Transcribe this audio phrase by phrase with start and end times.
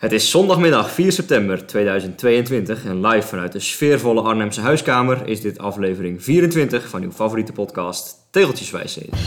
[0.00, 5.58] Het is zondagmiddag 4 september 2022 en live vanuit de sfeervolle Arnhemse huiskamer is dit
[5.58, 9.18] aflevering 24 van uw favoriete podcast Tegeltjeswijsheden.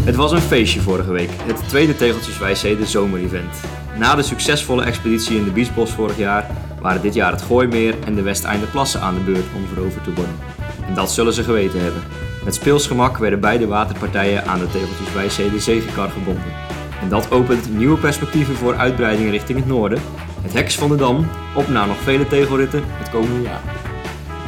[0.00, 3.60] Het was een feestje vorige week, het tweede Tegeltjeswijsheden zomerevent.
[3.98, 6.50] Na de succesvolle expeditie in de Biesbos vorig jaar
[6.80, 10.36] waren dit jaar het Gooimeer en de Westeinderplassen aan de beurt om veroverd te worden.
[10.86, 12.02] En dat zullen ze geweten hebben.
[12.44, 16.52] Met speelsgemak werden beide waterpartijen aan de Tegeltjeswijsheden zegenkar gebonden.
[17.00, 19.98] En dat opent nieuwe perspectieven voor uitbreiding richting het noorden.
[20.42, 23.62] Het Heks van de Dam, op naar nog vele tegelritten het komende jaar.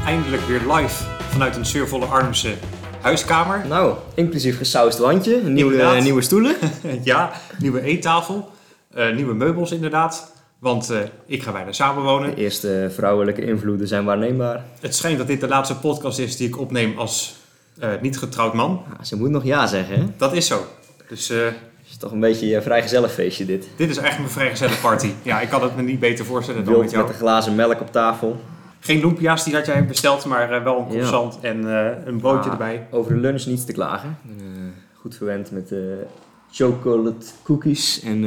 [0.06, 2.54] Eindelijk weer live vanuit een sfeervolle Arnhemse
[3.00, 3.66] huiskamer.
[3.68, 6.56] Nou, inclusief gesausd wandje, nieuwe, nieuwe stoelen.
[7.02, 8.50] ja, nieuwe eettafel,
[8.94, 10.32] eh, nieuwe meubels inderdaad.
[10.58, 12.30] Want eh, ik ga bijna samenwonen.
[12.30, 14.64] De eerste vrouwelijke invloeden zijn waarneembaar.
[14.80, 17.44] Het schijnt dat dit de laatste podcast is die ik opneem als
[17.78, 18.82] eh, niet getrouwd man.
[18.98, 20.04] Ah, ze moet nog ja zeggen, hè?
[20.16, 20.66] Dat is zo.
[21.08, 21.54] Dus eh, Het
[21.94, 23.68] is toch een beetje een vrijgezellig feestje dit.
[23.76, 25.10] dit is echt mijn vrijgezelle party.
[25.22, 27.12] Ja, ik kan het me niet beter voorstellen dan Wild met met jou.
[27.18, 28.40] de glazen melk op tafel.
[28.80, 30.90] Geen lumpia's, die had jij besteld, maar eh, wel een Ja.
[30.90, 32.86] croissant en eh, een broodje Ah, erbij.
[32.90, 34.18] Over de lunch niets te klagen.
[34.94, 35.74] Goed verwend met
[36.50, 38.24] chocolate cookies en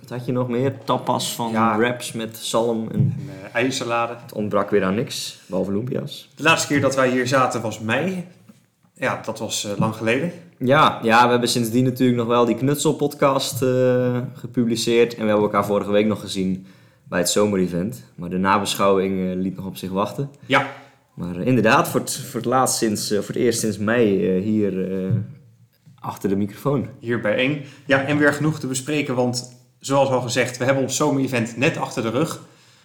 [0.00, 0.74] wat had je nog meer?
[0.84, 1.78] Tapas van Ja.
[1.78, 4.14] wraps met zalm en Een uh, eiersalade.
[4.22, 6.28] het ontbrak weer aan niks, behalve lumpia's.
[6.36, 8.26] De laatste keer dat wij hier zaten was mei.
[8.94, 10.32] Ja, dat was eh, lang geleden.
[10.58, 15.12] Ja, ja, we hebben sindsdien natuurlijk nog wel die Knutsel-podcast eh, gepubliceerd.
[15.14, 16.66] En we hebben elkaar vorige week nog gezien
[17.08, 18.04] bij het zomerevent.
[18.14, 20.30] Maar de nabeschouwing eh, liet nog op zich wachten.
[20.46, 20.66] Ja,
[21.14, 24.36] Maar eh, inderdaad, voor het, voor het laatst sinds, eh, voor het eerst sinds mei
[24.36, 25.10] eh, hier eh,
[25.98, 26.88] achter de microfoon.
[26.98, 27.62] hier bijeen.
[27.86, 31.76] Ja, en weer genoeg te bespreken, want zoals al gezegd, we hebben ons zomerevent net
[31.76, 32.30] achter de rug.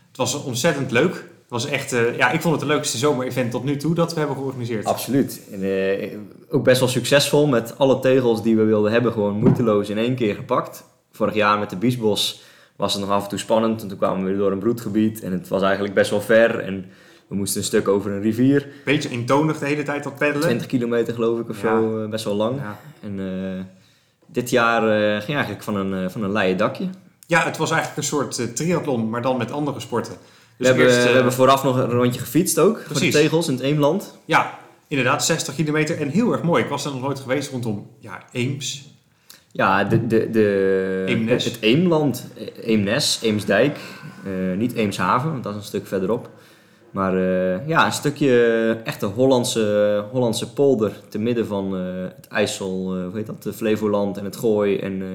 [0.08, 1.14] Het was ontzettend leuk.
[1.14, 4.14] Het was echt, eh, ja, ik vond het het leukste zomerevent tot nu toe dat
[4.14, 4.86] we hebben georganiseerd.
[4.86, 5.42] Absoluut.
[5.52, 6.18] En, eh,
[6.50, 10.16] ook best wel succesvol met alle tegels die we wilden hebben, gewoon moeiteloos in één
[10.16, 10.84] keer gepakt.
[11.12, 12.42] Vorig jaar met de Biesbos
[12.75, 15.22] was het nog af en toe spannend, en toen kwamen we weer door een broedgebied
[15.22, 16.59] en het was eigenlijk best wel ver.
[16.59, 16.86] En
[17.28, 20.47] we moesten een stuk over een rivier, Beetje eentonig de hele tijd dat peddelen.
[20.47, 21.80] 20 kilometer geloof ik of Ja.
[21.80, 22.59] zo, eh, best wel lang.
[22.59, 22.80] Ja.
[23.02, 23.19] En
[24.27, 26.89] dit jaar eh, ging eigenlijk van een, eh, van een leien dakje.
[27.27, 30.13] ja, het was eigenlijk een soort eh, triathlon, maar dan met andere sporten.
[30.13, 30.19] We,
[30.57, 33.13] Dus hebben, eerst, we hebben vooraf nog een rondje gefietst ook, voor de Precies.
[33.13, 34.17] tegels in het Eemland.
[34.25, 34.57] Ja,
[34.88, 36.63] inderdaad, 60 kilometer en heel erg mooi.
[36.63, 38.95] Ik was er nog nooit geweest rondom ja, Eems.
[39.51, 41.45] Ja, de, de, de, Eemnes.
[41.45, 43.79] het Eemland, eh, Eemnes, Eemsdijk,
[44.55, 46.29] niet Eemshaven, want dat is een stuk verderop.
[46.97, 51.81] Maar eh, ja, een stukje echte Hollandse, Hollandse polder te midden van eh,
[52.16, 55.07] het IJssel, eh, hoe heet dat, de Flevoland en het Gooi en, eh,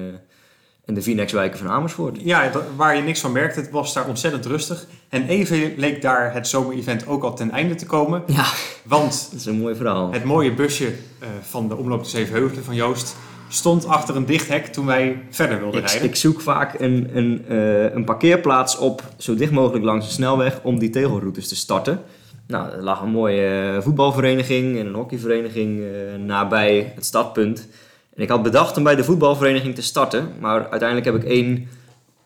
[0.85, 2.17] en de Vinex-wijken van Amersfoort.
[2.21, 4.85] Ja, waar je niks van merkte, het was daar ontzettend rustig.
[5.09, 8.23] En even leek daar het zomerevent ook al ten einde te komen.
[8.27, 8.45] Ja,
[8.83, 10.11] Want dat is een mooi verhaal.
[10.11, 10.85] Het mooie busje
[11.19, 13.15] eh, van de Omloop de Zevenheuvelen van Joost
[13.53, 16.07] stond achter een dicht hek toen wij verder wilden Ik, rijden.
[16.07, 20.59] ik zoek vaak een, een, eh, een parkeerplaats op zo dicht mogelijk langs de snelweg
[20.63, 22.01] om die tegelroutes te starten.
[22.47, 27.67] Nou, er lag een mooie eh, voetbalvereniging en een hockeyvereniging eh, nabij het startpunt.
[28.15, 31.67] En ik had bedacht om bij de voetbalvereniging te starten, maar uiteindelijk heb ik één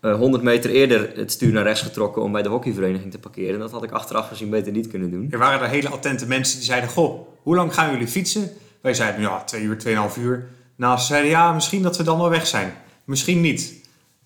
[0.01, 3.59] eh, 100 meter eerder het stuur naar rechts getrokken om bij de hockeyvereniging te parkeren.
[3.59, 5.27] Dat had ik achteraf gezien beter niet kunnen doen.
[5.31, 8.49] Er waren er hele attente mensen die zeiden, goh, hoe lang gaan jullie fietsen?
[8.81, 10.47] Wij zeiden, ja, twee uur, tweeënhalf uur.
[10.77, 12.73] Nou, ze zeiden, ja, misschien dat we dan wel weg zijn.
[13.03, 13.73] Misschien niet.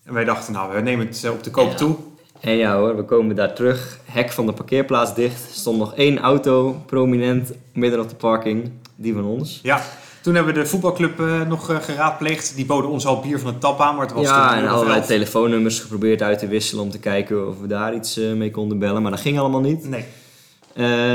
[0.04, 1.76] En wij dachten, nou, we nemen het eh, op de koop Ja.
[1.76, 1.96] toe.
[2.40, 4.00] En ja hoor, we komen daar terug.
[4.06, 5.42] Hek van de parkeerplaats dicht.
[5.52, 8.72] Stond nog één auto, prominent, midden op de parking.
[8.96, 9.60] Die van ons.
[9.64, 9.82] Ja,
[10.22, 12.56] toen hebben we de voetbalclub eh, nog eh, geraadpleegd.
[12.56, 15.02] Die boden ons al bier van de tap aan, maar het was ja, en allerlei
[15.02, 19.02] telefoonnummers geprobeerd uit te wisselen om te kijken of we daar iets mee konden bellen.
[19.02, 19.88] Maar dat ging allemaal niet.
[19.90, 20.06] Nee,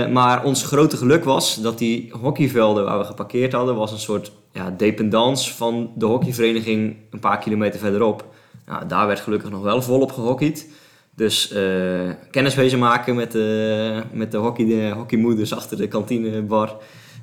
[0.09, 4.33] maar ons grote geluk was dat die hockeyvelden waar we geparkeerd hadden, was een soort
[4.57, 8.35] ja, dependance van de hockeyvereniging een paar kilometer verderop.
[8.67, 10.71] Nou, daar werd gelukkig nog wel volop gehockeyd.
[11.15, 16.77] Dus eh kennis wezen maken met de, met de, hockey, de hockeymoeders achter de kantinebar.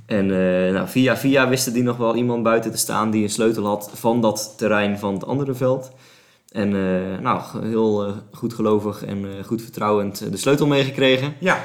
[0.06, 3.30] En eh, nou, via via wisten die nog wel iemand buiten te staan die een
[3.30, 5.92] sleutel had van dat terrein van het andere veld.
[6.52, 11.64] En eh, nou, heel eh, goed gelovig en goed vertrouwend de sleutel meegekregen ja,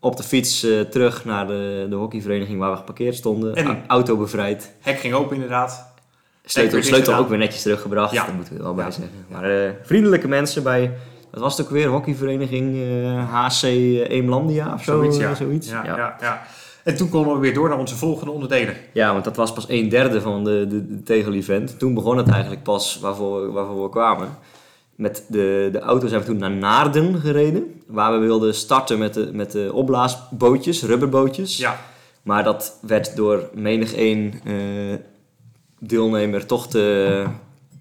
[0.00, 3.54] op de fiets eh, terug naar de, de hockeyvereniging waar we geparkeerd stonden.
[3.54, 4.74] En- Auto bevrijd.
[4.80, 5.86] hek ging open inderdaad.
[6.44, 8.12] Sleutel, sleutel ook weer netjes teruggebracht.
[8.12, 8.24] Ja.
[8.24, 8.90] Dat moeten we wel bij Ja.
[8.90, 9.24] zeggen.
[9.28, 10.92] Maar eh, vriendelijke mensen bij,
[11.30, 11.88] wat was het ook weer?
[11.88, 15.34] Hockeyvereniging eh, HC Eemlandia of zo, Zoiets, ja.
[15.34, 15.68] zoiets.
[15.68, 16.42] Ja, Ja.
[16.84, 18.74] En toen konden we weer door naar onze volgende onderdelen.
[18.92, 21.78] Ja, want dat was pas een derde van de, de, de tegel-event.
[21.78, 24.28] Toen begon het eigenlijk pas waarvoor, waarvoor we kwamen.
[24.98, 27.80] Met de, de auto zijn we toen naar Naarden gereden.
[27.86, 31.56] Waar we wilden starten met de, met de opblaasbootjes, rubberbootjes.
[31.56, 31.80] Ja,
[32.22, 34.54] Maar dat werd door menig een eh,
[35.78, 37.24] deelnemer toch te,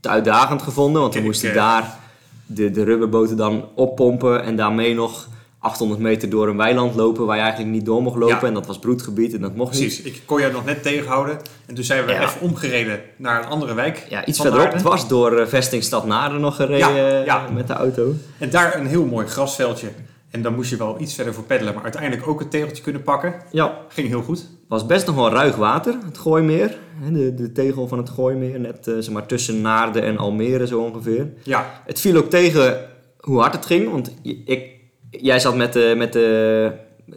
[0.02, 1.02] te uitdagend gevonden.
[1.02, 1.56] Want we moesten eh.
[1.56, 2.00] daar
[2.46, 5.28] de, de rubberboten dan oppompen en daarmee nog
[5.68, 8.36] 800 meter door een weiland lopen waar je eigenlijk niet door mocht lopen.
[8.42, 8.48] Ja.
[8.48, 10.16] En dat was broedgebied en dat mocht Precies, niet.
[10.16, 11.38] ik kon jou nog net tegenhouden.
[11.66, 12.22] En toen zijn we Ja.
[12.24, 14.06] even omgereden naar een andere wijk.
[14.10, 14.74] Ja, iets verderop.
[14.74, 17.48] Het was door eh, vestingstad Naarden nog gereden Ja, eh, ja.
[17.54, 18.14] met de auto.
[18.38, 19.88] En daar een heel mooi grasveldje.
[20.31, 23.02] En dan moest je wel iets verder voor peddelen, maar uiteindelijk ook het tegeltje kunnen
[23.04, 23.34] pakken.
[23.52, 24.48] Ja, Ging heel goed.
[24.68, 26.78] was best nog wel ruig water, het Gooimeer.
[27.12, 30.80] De, de tegel van het Gooimeer, net eh, zeg maar, tussen Naarden en Almere zo
[30.81, 31.28] ongeveer.
[31.44, 32.80] Ja, Het viel ook tegen
[33.19, 34.12] hoe hard het ging, want
[34.46, 34.66] ik,
[35.09, 36.71] jij zat met de, met de,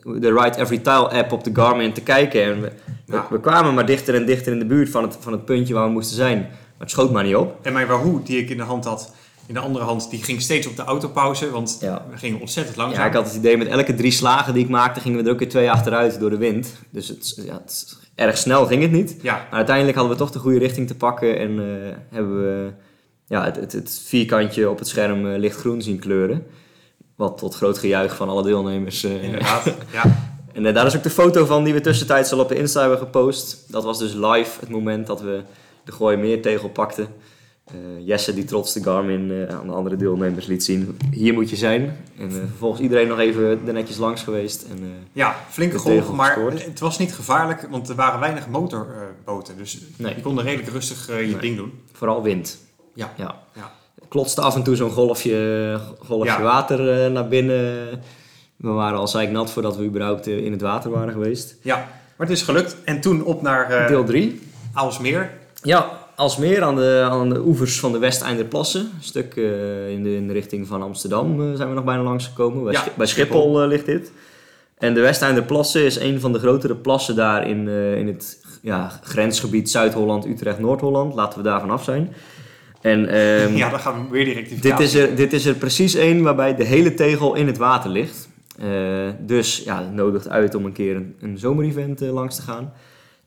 [0.05, 2.43] de Ride Every Tile app op de Garmin te kijken.
[2.43, 2.71] En we,
[3.07, 3.27] we- Ja.
[3.31, 5.85] we kwamen maar dichter en dichter in de buurt van het, van het puntje waar
[5.87, 6.39] we moesten zijn.
[6.39, 7.59] Maar het schoot maar niet op.
[7.63, 9.15] en mijn Wahoo die ik in de hand had,
[9.47, 11.51] in de andere hand, die ging steeds op de autopauze.
[11.51, 12.05] Want Ja.
[12.11, 13.01] we gingen ontzettend langzaam.
[13.01, 15.33] Ja, ik had het idee met elke drie slagen die ik maakte, gingen we er
[15.33, 16.73] ook weer twee achteruit door de wind.
[16.91, 19.17] Dus het, ja, het, erg snel ging het niet.
[19.23, 22.71] Ja, Maar uiteindelijk hadden we toch de goede richting te pakken en eh, hebben we
[23.27, 26.47] ja, het, het, het vierkantje op het scherm eh, lichtgroen zien kleuren.
[27.21, 29.05] Wat tot groot gejuich van alle deelnemers.
[29.05, 29.65] eh, inderdaad.
[29.93, 30.03] ja.
[30.53, 32.81] en eh, daar is ook de foto van die we tussentijds al op de Insta
[32.81, 33.65] hebben gepost.
[33.69, 35.43] Dat was dus live het moment dat we
[35.85, 37.09] de Gooimeertegel pakten.
[37.65, 37.75] Eh,
[38.07, 40.99] Jesse die trots de Garmin aan de andere deelnemers liet zien.
[41.11, 41.97] Hier moet je zijn.
[42.19, 44.63] En vervolgens iedereen nog even er netjes langs geweest.
[44.71, 44.79] En,
[45.13, 46.65] ja, flinke golven, maar gescoord.
[46.65, 49.57] het was niet gevaarlijk, want er waren weinig motorboten.
[49.57, 50.15] dus Nee.
[50.17, 51.37] je kon er redelijk rustig je Nee.
[51.37, 51.73] ding doen.
[51.93, 52.59] vooral wind.
[52.95, 53.13] Ja.
[53.17, 53.43] ja.
[53.55, 53.71] Ja.
[54.11, 56.43] Klotste af en toe zo'n golfje, golfje Ja.
[56.43, 57.89] water eh, naar binnen.
[58.57, 61.57] We waren al zeiknat voordat we überhaupt eh, in het water waren geweest.
[61.63, 61.77] Ja,
[62.17, 62.77] maar het is gelukt.
[62.85, 64.41] En toen op naar eh Deel 3.
[64.75, 65.31] Aalsmeer.
[65.63, 68.81] Ja, Alsmeer aan de, aan de oevers van de Westeinderplassen.
[68.81, 69.35] Een stuk
[69.89, 72.65] in, de, in de richting van Amsterdam zijn we nog bijna langsgekomen.
[72.65, 74.13] Bij, Ja, bij Schiphol, ligt dit.
[74.79, 79.71] En de Westeinderplassen is een van de grotere plassen daar in, in het ja, grensgebied
[79.71, 81.15] Zuid-Holland, Utrecht, Noord-Holland.
[81.15, 82.13] Laten we daar vanaf zijn.
[82.81, 85.95] En ehm, ja, dan gaan we weer die dit, is er, dit is er precies
[85.95, 88.29] één waarbij de hele tegel in het water ligt.
[88.59, 92.43] Eh, dus ja, het nodigt uit om een keer een, een zomerevent eh, langs te
[92.43, 92.73] gaan.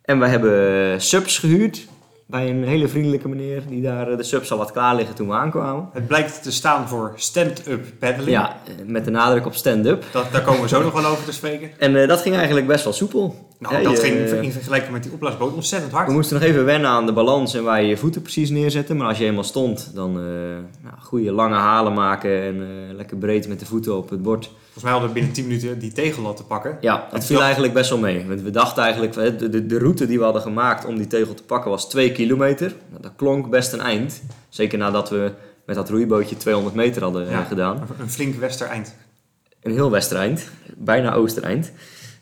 [0.01, 1.87] En we hebben subs gehuurd
[2.25, 5.27] bij een hele vriendelijke meneer die daar eh, de subs al wat klaar liggen toen
[5.27, 5.89] we aankwamen.
[5.93, 8.29] Het blijkt te staan voor stand-up paddling.
[8.29, 10.03] Ja, eh, met de nadruk op stand-up.
[10.11, 11.69] Dat, daar komen we zo nog wel over te spreken.
[11.77, 13.51] En eh, dat ging eigenlijk best wel soepel.
[13.59, 16.07] Nou, dat ging in vergelijking met die opblaasboot ontzettend hard.
[16.07, 18.97] We moesten nog even wennen aan de balans en waar je je voeten precies neerzetten.
[18.97, 23.59] Maar als je eenmaal stond, dan nou, goede lange halen maken en lekker breed met
[23.59, 24.51] de voeten op het bord.
[24.73, 26.77] Volgens mij hadden we binnen 10 minuten die tegel al te pakken.
[26.81, 28.25] Ja, het Ik viel dacht- eigenlijk best wel mee.
[28.27, 31.33] Want we dachten eigenlijk, de, de, de route die we hadden gemaakt om die tegel
[31.33, 32.73] te pakken was 2 kilometer.
[32.89, 34.21] Nou, dat klonk best een eind.
[34.49, 35.31] Zeker nadat we
[35.65, 37.43] met dat roeibootje 200 meter hadden eh, Ja.
[37.43, 37.87] gedaan.
[37.99, 38.95] Een flink westereind.
[39.61, 41.71] Een heel westereind, bijna oostereind.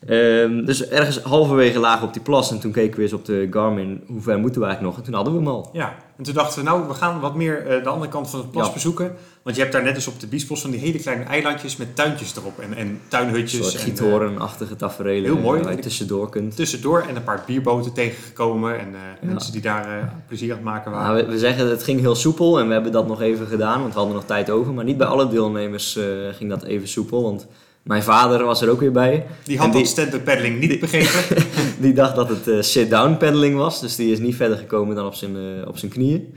[0.08, 3.26] Ehm, dus ergens halverwege lagen we op die plas en toen keken we eens op
[3.26, 5.06] de Garmin hoe ver moeten we eigenlijk nog.
[5.06, 5.70] En toen hadden we hem al.
[5.74, 8.40] Ja, en toen dachten we, nou, we gaan wat meer eh, de andere kant van
[8.40, 8.74] het plas Ja.
[8.74, 9.16] bezoeken.
[9.42, 11.96] Want je hebt daar net als op de Biesbos van die hele kleine eilandjes met
[11.96, 12.60] tuintjes erop.
[12.60, 13.62] En, en Een tuinhutjes.
[13.62, 15.60] soort en, eh, giethoornachtige tafereelen heel mooi.
[15.60, 16.56] eh, waar je tussendoor kunt.
[16.56, 18.80] tussendoor en een paar bierboten tegengekomen.
[18.80, 19.28] En eh, Ja.
[19.28, 21.14] mensen die daar plezier aan het maken waren.
[21.14, 23.80] Nou, we, we zeggen het ging heel soepel en we hebben dat nog even gedaan,
[23.82, 24.74] want we hadden nog tijd over.
[24.74, 26.00] Maar niet bij alle deelnemers
[26.32, 27.48] ging dat even soepel, want
[27.84, 29.26] mijn vader was er ook weer bij.
[29.44, 31.44] die had die- dat stand-up paddling niet begrepen.
[31.80, 35.06] Die dacht dat het eh, sit-down paddling was, dus die is niet verder gekomen dan
[35.06, 36.36] op zijn, eh, op zijn knieën.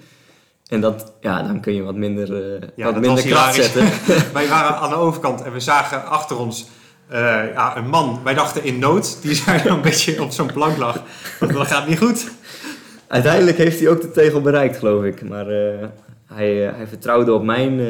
[0.68, 3.84] En dat, ja, dan kun je wat minder, eh, Ja, wat minder kracht zetten.
[4.32, 6.66] Wij waren aan de overkant en we zagen achter ons
[7.10, 8.20] ja, een man.
[8.24, 9.18] Wij dachten in nood.
[9.22, 11.02] Die daar een beetje op zo'n plank lag.
[11.40, 12.30] Want dat gaat niet goed.
[13.08, 15.28] Uiteindelijk heeft hij ook de tegel bereikt, geloof ik.
[15.28, 15.46] Maar
[16.26, 17.80] hij, hij vertrouwde op mijn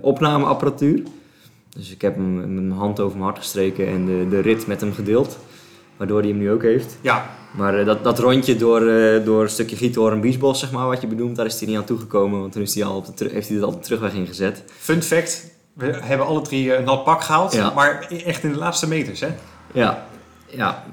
[0.00, 1.02] opnameapparatuur.
[1.76, 4.66] Dus ik heb hem met mijn hand over mijn hart gestreken en de, de rit
[4.66, 5.38] met hem gedeeld.
[5.96, 6.96] Waardoor hij hem nu ook heeft.
[7.00, 10.70] Ja, Maar eh, dat, dat rondje door, eh, door een stukje Giethoorn en Biesbos, zeg
[10.72, 12.40] maar, wat je benoemt, daar is hij niet aan toegekomen.
[12.40, 14.64] Want toen is hij al op de heeft hij het al de terugweg ingezet.
[14.78, 15.58] fun fact.
[15.72, 17.52] We hebben alle drie een nat pak gehaald.
[17.52, 17.72] Ja.
[17.74, 19.28] Maar echt in de laatste meters, hè?
[19.72, 20.06] Ja,
[20.46, 20.84] ja.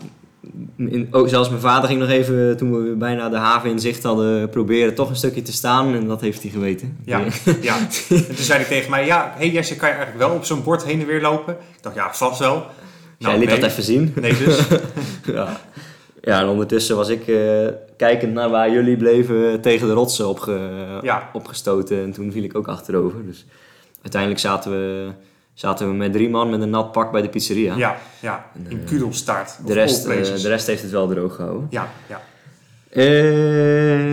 [0.78, 4.04] In, ook zelfs mijn vader ging nog even, toen we bijna de haven in zicht
[4.04, 5.94] hadden, proberen toch een stukje te staan.
[5.94, 6.98] En dat heeft hij geweten.
[7.06, 7.24] Ja,
[7.62, 7.78] ja.
[7.78, 10.64] En toen zei hij tegen mij, ja, hey Jesse, kan je eigenlijk wel op zo'n
[10.64, 11.54] bord heen en weer lopen?
[11.54, 12.66] Ik dacht, ja, vast wel.
[13.18, 13.60] Jij liet nee.
[13.60, 14.14] dat even zien.
[14.16, 14.60] Nee, dus.
[15.34, 15.60] ja.
[16.22, 17.68] ja, en ondertussen was ik eh,
[17.98, 20.60] kijkend naar waar jullie bleven tegen de rotsen opge,
[21.02, 21.30] Ja.
[21.34, 22.04] opgestoten.
[22.04, 23.26] En toen viel ik ook achterover.
[23.26, 23.46] Dus
[24.02, 25.08] uiteindelijk zaten we,
[25.58, 27.76] zaten we met drie man met een nat pak bij de pizzeria.
[27.76, 28.46] Ja, ja.
[28.68, 29.60] In kudelstaart.
[29.66, 31.68] De rest, eh, de rest heeft het wel droog gehouden.
[31.70, 32.22] Ja, ja.
[32.90, 33.04] Eh,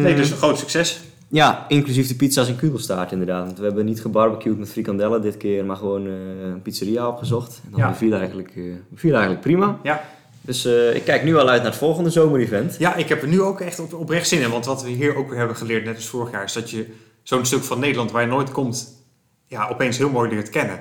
[0.03, 1.01] Nee, dus een groot succes.
[1.29, 3.45] Ja, inclusief de pizza's en kudelstaart inderdaad.
[3.47, 7.61] Want we hebben niet gebarbecued met frikandellen dit keer, maar gewoon eh, een pizzeria opgezocht.
[7.65, 7.89] En dat Ja.
[7.89, 9.79] beviel, eigenlijk, eh, beviel eigenlijk prima.
[9.83, 10.05] Ja.
[10.41, 12.77] Dus eh, ik kijk nu al uit naar het volgende zomerevent.
[12.79, 14.51] Ja, ik heb er nu ook echt op, oprecht zin in.
[14.51, 16.87] Want wat we hier ook weer hebben geleerd, net als vorig jaar, is dat je
[17.23, 19.05] zo'n stuk van Nederland waar je nooit komt,
[19.47, 20.81] ja, opeens heel mooi leert kennen.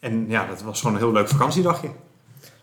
[0.00, 1.88] En ja, dat was gewoon een heel leuk vakantiedagje.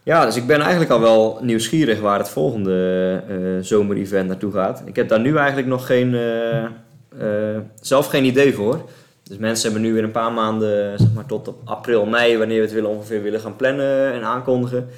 [0.03, 4.83] Ja, dus ik ben eigenlijk al wel nieuwsgierig waar het volgende eh zomerevent naartoe gaat.
[4.85, 8.89] Ik heb daar nu eigenlijk nog geen, eh, eh, zelf geen idee voor.
[9.23, 12.63] Dus mensen hebben nu weer een paar maanden, zeg maar tot april, mei, wanneer we
[12.63, 14.89] het willen, ongeveer willen gaan plannen en aankondigen.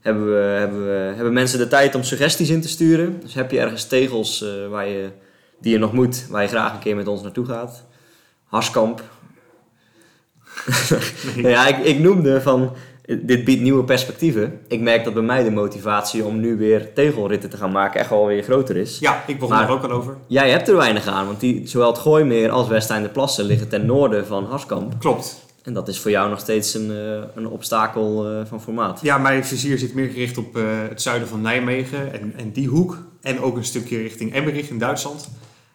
[0.00, 3.20] Hebben, we, hebben, we, hebben mensen de tijd om suggesties in te sturen.
[3.20, 5.08] Dus heb je ergens tegels waar je,
[5.60, 7.84] die je nog moet, waar je graag een keer met ons naartoe gaat.
[8.44, 9.02] Harskamp.
[11.36, 12.72] Ja, ik, ik noemde van,
[13.22, 14.60] dit biedt nieuwe perspectieven.
[14.68, 18.10] Ik merk dat bij mij de motivatie om nu weer tegelritten te gaan maken echt
[18.10, 18.98] wel weer groter is.
[18.98, 20.16] Ja, ik begon Maar- er ook al over.
[20.26, 23.86] Jij hebt er weinig aan, want die, zowel het Gooimeer als Westeinde Plassen liggen ten
[23.86, 24.94] noorden van Harskamp.
[24.98, 25.40] Klopt.
[25.62, 29.00] En dat is voor jou nog steeds een, eh, een obstakel eh, van formaat.
[29.02, 32.68] Ja, mijn vizier zit meer gericht op eh, het zuiden van Nijmegen en, en die
[32.68, 32.98] hoek.
[33.20, 35.28] En ook een stukje richting Emmerich in Duitsland.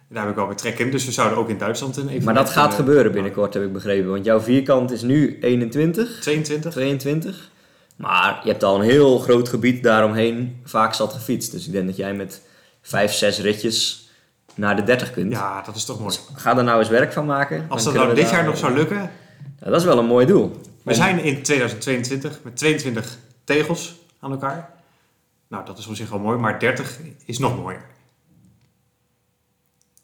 [0.09, 2.25] Daar heb ik wel weer trek in, dus we zouden ook in Duitsland een evenement
[2.25, 4.09] Maar dat gaat gebeuren binnenkort, heb ik begrepen.
[4.09, 6.71] Want jouw vierkant is nu 21, 22?
[6.71, 7.49] 22.
[7.95, 11.51] Maar je hebt al een heel groot gebied daaromheen vaak zat gefietst.
[11.51, 12.41] Dus ik denk dat jij met
[12.81, 14.09] 5, 6 ritjes
[14.55, 15.31] naar de 30 kunt.
[15.31, 16.15] Ja, dat is toch mooi.
[16.35, 17.65] Ga er nou eens werk van maken.
[17.67, 19.11] Als dat nou dit daar- jaar nog zou lukken.
[19.59, 20.61] Ja, dat is wel een mooi doel.
[20.83, 24.69] We zijn in 2022 met 22 tegels aan elkaar.
[25.47, 27.81] Nou, dat is op zich wel mooi, maar 30 is nog mooier.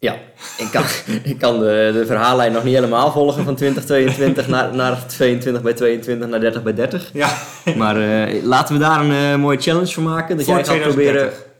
[0.04, 0.14] Ja,
[0.58, 0.82] ik kan,
[1.32, 5.72] ik kan de, de verhaallijn nog niet helemaal volgen van 2022 naar, naar 22 bij
[5.72, 7.10] 22 naar 30 bij 30.
[7.12, 7.36] Ja,
[7.76, 7.96] Maar
[8.26, 10.36] eh, laten we daar een eh, mooie challenge van maken.
[10.36, 11.22] Dat voor jij gaat 2030.
[11.22, 11.52] proberen.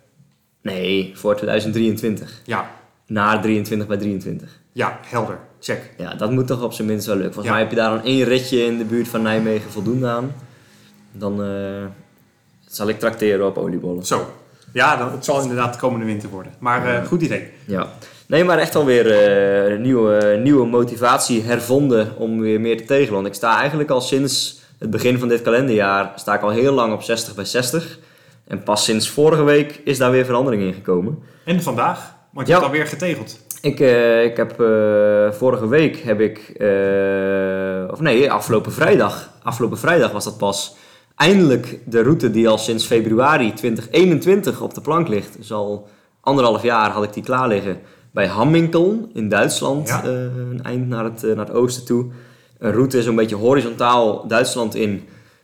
[0.63, 2.41] Nee, voor 2023.
[2.45, 2.71] Ja,
[3.07, 4.49] Naar 23 bij 23.
[4.73, 5.39] ja, helder.
[5.61, 5.91] Check.
[5.99, 7.35] Ja, dat moet toch op zijn minst wel lukken.
[7.35, 7.61] Volgens Ja.
[7.61, 10.33] mij heb je daar dan één ritje in de buurt van Nijmegen voldoende aan.
[11.13, 11.49] Dan eh,
[12.69, 14.07] zal ik trakteren op oliebollen.
[14.07, 14.35] Zo.
[14.73, 16.53] Ja, dan, het zal inderdaad de komende winter worden.
[16.59, 17.51] Maar goed idee.
[17.65, 17.89] Ja.
[18.27, 23.15] Nee, maar echt alweer eh een nieuwe, nieuwe motivatie hervonden om weer meer te tegelen.
[23.15, 26.73] Want ik sta eigenlijk al sinds het begin van dit kalenderjaar sta ik al heel
[26.73, 27.99] lang op 60 bij 60.
[28.47, 31.19] En pas sinds vorige week is daar weer verandering in gekomen.
[31.45, 32.59] En vandaag, want je Ja.
[32.59, 33.39] hebt alweer getegeld.
[33.61, 36.39] Ik, eh, ik heb eh, vorige week heb ik,
[37.93, 40.77] of nee, afgelopen vrijdag, afgelopen vrijdag was dat pas,
[41.17, 45.37] eindelijk de route die al sinds februari 2021 op de plank ligt.
[45.37, 45.89] Dus al
[46.21, 47.79] anderhalf jaar had ik die klaar liggen
[48.15, 50.03] bij Hamminkeln in Duitsland, Ja.
[50.05, 50.11] eh,
[50.51, 52.07] een eind naar het, eh, naar het oosten toe.
[52.59, 55.03] Een route zo'n beetje horizontaal Duitsland in.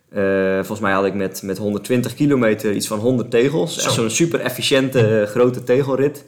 [0.08, 0.22] Eh,
[0.54, 3.78] volgens mij had ik met, met 120 kilometer iets van 100 tegels.
[3.84, 6.24] Echt zo'n super efficiënte grote tegelrit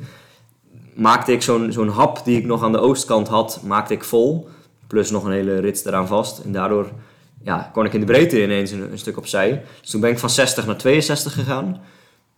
[0.95, 4.49] maakte ik zo'n zo'n hap die ik nog aan de oostkant had, maakte ik vol.
[4.87, 6.39] Plus nog een hele rits eraan vast.
[6.39, 6.91] En daardoor
[7.43, 9.63] ja, kon ik in de breedte ineens een, een stuk opzij.
[9.81, 11.81] Dus toen ben ik van 60 naar 62 gegaan.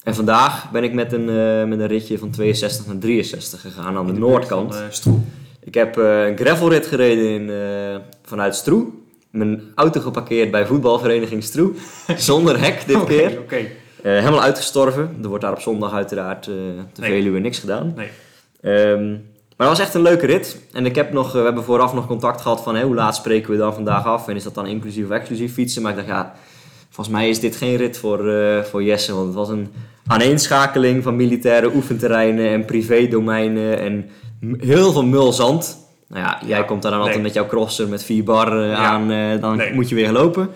[0.05, 3.97] En vandaag ben ik met een, eh, met een ritje van 62 naar 63 gegaan
[3.97, 4.75] aan de, noordkant.
[4.77, 5.67] van, eh.
[5.67, 7.51] Ik heb eh, een gravelrit gereden in,
[8.25, 8.87] vanuit Stroe.
[9.31, 11.73] Mijn auto geparkeerd bij voetbalvereniging Stroe.
[12.17, 13.39] Zonder hek dit Oké, keer.
[13.39, 13.57] Oké,
[14.03, 15.17] Eh, helemaal uitgestorven.
[15.23, 17.11] Er wordt daar op zondag uiteraard te Nee.
[17.11, 17.93] Veluwe niks gedaan.
[17.97, 18.09] nee.
[18.61, 19.11] Ehm,
[19.57, 20.59] maar dat was echt een leuke rit.
[20.73, 23.51] En ik heb nog, we hebben vooraf nog contact gehad van hé, hoe laat spreken
[23.51, 24.29] we dan vandaag af?
[24.29, 25.83] En is dat dan inclusief of exclusief fietsen?
[25.83, 26.35] Maar ik dacht, ja,
[26.91, 28.33] volgens mij is dit geen rit voor,
[28.65, 29.15] voor Jesse.
[29.15, 29.73] Want het was een
[30.07, 34.09] aaneenschakeling van militaire oefenterreinen en privédomeinen en
[34.59, 35.79] heel veel mulzand.
[36.09, 39.11] Nou ja, jij Ja, komt daar dan altijd met jouw crosser met vier bar aan,
[39.11, 39.73] eh, dan Nee.
[39.75, 40.49] moet je weer lopen.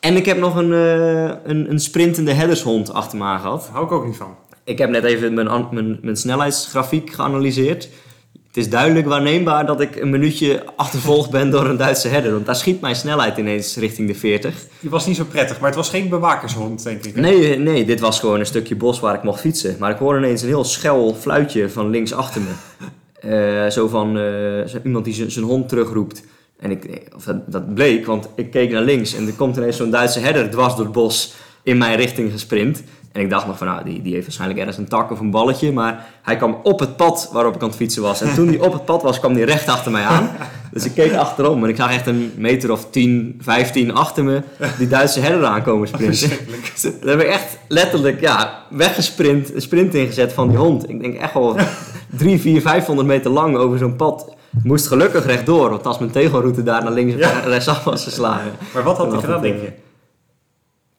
[0.00, 3.62] En ik heb nog een, eh, een, een sprintende herdershond achter me aan gehad.
[3.62, 4.34] Daar hou ik ook niet van.
[4.64, 7.88] Ik heb net even mijn, mijn snelheidsgrafiek geanalyseerd.
[8.54, 12.32] Het is duidelijk waarneembaar dat ik een minuutje achtervolgd ben door een Duitse herder.
[12.32, 14.66] Want daar schiet mijn snelheid ineens richting de 40.
[14.80, 17.14] Die was niet zo prettig, maar het was geen bewakershond, denk ik.
[17.14, 17.20] hè?
[17.20, 19.76] Nee, nee, dit was gewoon een stukje bos waar ik mocht fietsen.
[19.78, 22.52] Maar ik hoorde ineens een heel schel fluitje van links achter me.
[23.24, 26.22] Eh, zo van eh, iemand die zijn hond terugroept.
[26.58, 29.76] En ik, of dat, dat bleek, want ik keek naar links en er komt ineens
[29.76, 32.82] zo'n Duitse herder dwars door het bos in mijn richting gesprint.
[33.14, 35.30] En ik dacht nog van, nou, die, die heeft waarschijnlijk ergens een tak of een
[35.30, 35.72] balletje.
[35.72, 38.20] Maar hij kwam op het pad waarop ik aan het fietsen was.
[38.20, 40.30] En toen hij op het pad was, kwam hij recht achter mij aan.
[40.72, 44.42] Dus ik keek achterom en ik zag echt een meter of 10, 15 achter me
[44.78, 46.30] die Duitse herder aankomen sprinten.
[46.72, 50.88] Dus Daar heb ik echt letterlijk ja, weggesprint, een sprint ingezet van die hond.
[50.88, 51.56] Ik denk echt wel
[52.16, 54.34] 3, 4, 500 meter lang over zo'n pad.
[54.62, 57.42] Moest gelukkig rechtdoor, want als mijn tegelroute daar naar links Ja.
[57.42, 58.50] en rechtsaf was geslagen.
[58.74, 59.66] Maar wat had hij gedaan, denk je?
[59.66, 59.72] eh,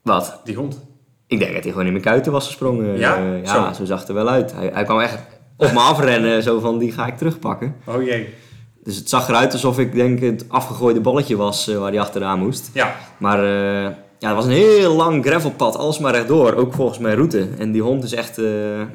[0.01, 0.39] Wat?
[0.43, 0.79] Die hond.
[1.27, 2.97] Ik denk dat hij gewoon in mijn kuiten was gesprongen.
[2.97, 3.15] Ja?
[3.17, 3.73] Eh, ja, Zo.
[3.73, 3.85] zo.
[3.85, 4.53] zag het er wel uit.
[4.53, 5.17] Hij, hij kwam echt
[5.57, 7.75] op me afrennen, zo van die ga ik terugpakken.
[7.85, 8.29] Oh jee.
[8.83, 12.39] Dus het zag eruit alsof ik denk het afgegooide balletje was eh, waar hij achteraan
[12.39, 12.69] moest.
[12.73, 16.53] Ja, Maar eh, ja, het was een heel lang gravelpad, alsmaar rechtdoor.
[16.55, 17.47] Ook volgens mijn route.
[17.57, 18.35] En die hond is echt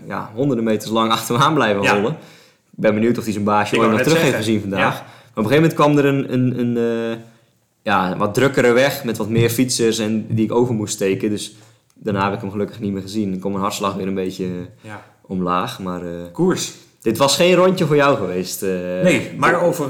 [0.06, 1.94] ja, honderden meters lang achter me aan blijven Ja.
[1.94, 2.10] rollen.
[2.76, 5.02] Ik ben benieuwd of hij zijn baasje ooit nog terug heeft gezien vandaag.
[5.02, 7.18] Maar op een gegeven moment kwam er een, een, een
[7.82, 11.30] ja, wat drukkere weg met wat meer fietsers en die ik over moest steken.
[11.30, 11.54] Dus
[12.02, 13.30] daarna heb ik hem gelukkig niet meer gezien.
[13.30, 15.02] Dan kwam mijn hartslag weer een beetje eh, Ja.
[15.26, 15.80] omlaag.
[15.80, 16.72] Maar eh, Koers.
[17.02, 18.62] dit was geen rondje voor jou geweest.
[18.62, 18.68] eh.
[19.02, 19.88] Nee, maar over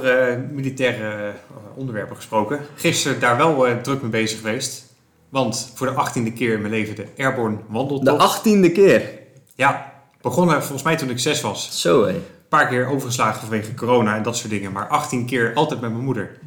[0.52, 1.32] militaire
[1.74, 2.60] onderwerpen gesproken.
[2.74, 4.88] Gisteren daar wel druk mee bezig geweest.
[5.28, 8.18] Want voor de achttiende keer in mijn leven de Airborne De wandeltocht.
[8.22, 9.10] achttiende keer.
[9.54, 11.80] Ja, begonnen volgens mij toen ik zes was.
[11.80, 12.08] Zo hé.
[12.14, 12.22] Een
[12.58, 14.72] paar keer overgeslagen vanwege corona en dat soort dingen.
[14.72, 16.38] Maar 18 keer altijd met mijn moeder.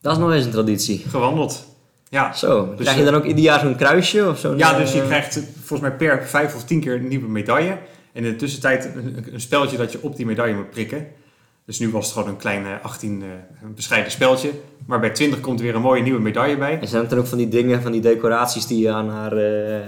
[0.00, 1.04] Dat is nog eens een traditie.
[1.08, 1.66] Gewandeld.
[2.14, 4.58] Ja, Zo, Dus, krijg je dan ook ieder jaar zo'n kruisje of zo'n...
[4.58, 7.28] ja dus je eh, krijgt eh, volgens mij per vijf of tien keer een nieuwe
[7.28, 7.70] medaille.
[8.12, 11.06] En in de tussentijd een, een spelletje dat je op die medaille moet prikken.
[11.66, 13.28] Dus nu was het gewoon een klein eh, 18 eh,
[13.62, 14.50] een bescheiden spelletje.
[14.86, 16.78] Maar bij 20 komt er weer een mooie nieuwe medaille bij.
[16.80, 19.32] En zijn het dan ook van die dingen, van die decoraties die je aan haar
[19.36, 19.80] eh,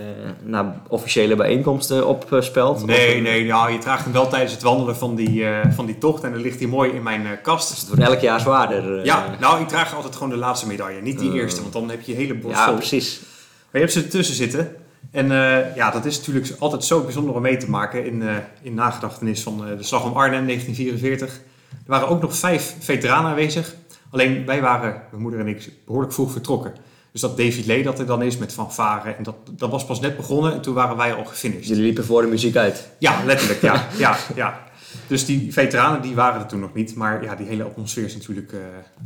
[0.44, 2.86] naar officiële bijeenkomsten opspelt?
[2.86, 5.86] Nee, Of- nee, nou, je draagt hem wel tijdens het wandelen van die, eh, van
[5.86, 6.22] die tocht.
[6.22, 7.78] En dan ligt hij mooi in mijn eh, Dus kast.
[7.80, 8.98] het wordt elk jaar zwaarder.
[8.98, 9.04] eh.
[9.04, 11.02] Ja, nou, ik draag altijd gewoon de laatste medaille.
[11.02, 12.74] Niet die eerste, want dan heb je je hele borst ja, vol.
[12.76, 13.20] precies.
[13.70, 14.76] Maar je hebt ze ertussen zitten.
[15.10, 18.34] En eh, ja, dat is natuurlijk altijd zo bijzonder om mee te maken in, eh,
[18.62, 21.40] in nagedachtenis van eh, de Slag om Arnhem 1944.
[21.86, 23.74] Er waren ook nog vijf veteranen aanwezig.
[24.10, 26.72] Alleen wij waren, mijn moeder en ik, behoorlijk vroeg vertrokken.
[27.12, 30.16] Dus dat défilé dat er dan is met fanfare, en dat, dat was pas net
[30.16, 31.66] begonnen en toen waren wij al gefinished.
[31.66, 32.88] Jullie liepen voor de muziek uit.
[32.98, 33.86] Ja, letterlijk, ja.
[33.96, 34.64] ja, ja.
[35.06, 36.94] Dus die veteranen die waren er toen nog niet.
[36.94, 38.58] Maar ja, die hele atmosfeer is natuurlijk eh,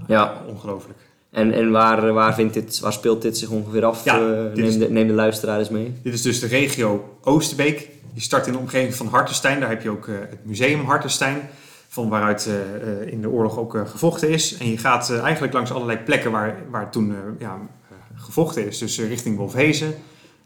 [0.06, 0.42] Ja.
[0.48, 0.98] ongelooflijk.
[1.30, 4.04] En, en waar, waar, vindt dit, waar speelt dit zich ongeveer af?
[4.04, 4.20] Ja, Eh,
[4.54, 5.94] neem, is- de, neem de luisteraar eens mee.
[6.02, 7.88] Dit is dus de regio Oosterbeek.
[8.12, 9.60] Die start in de omgeving van Hartenstein.
[9.60, 11.36] Daar heb je ook eh, het museum Hartenstein.
[11.92, 14.56] Van waaruit eh, eh, in de oorlog ook eh, gevochten is.
[14.56, 17.58] En je gaat eigenlijk langs allerlei plekken waar, waar toen ja,
[18.14, 18.78] gevochten is.
[18.78, 19.94] Dus richting Wolfhezen.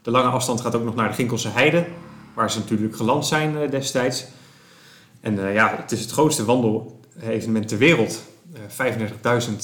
[0.01, 1.85] De lange afstand gaat ook nog naar de Ginkelse Heide.
[2.33, 4.25] Waar ze natuurlijk geland zijn destijds.
[5.21, 8.23] En ja, het is het grootste wandelevenement ter wereld.
[8.53, 8.87] Eh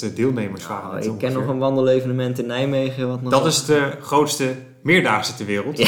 [0.06, 3.08] 35.000 deelnemers waren Nou, het ik ken nog een wandelevenement in Nijmegen.
[3.08, 5.80] Wat nog Dat is de grootste meerdaagse ter wereld.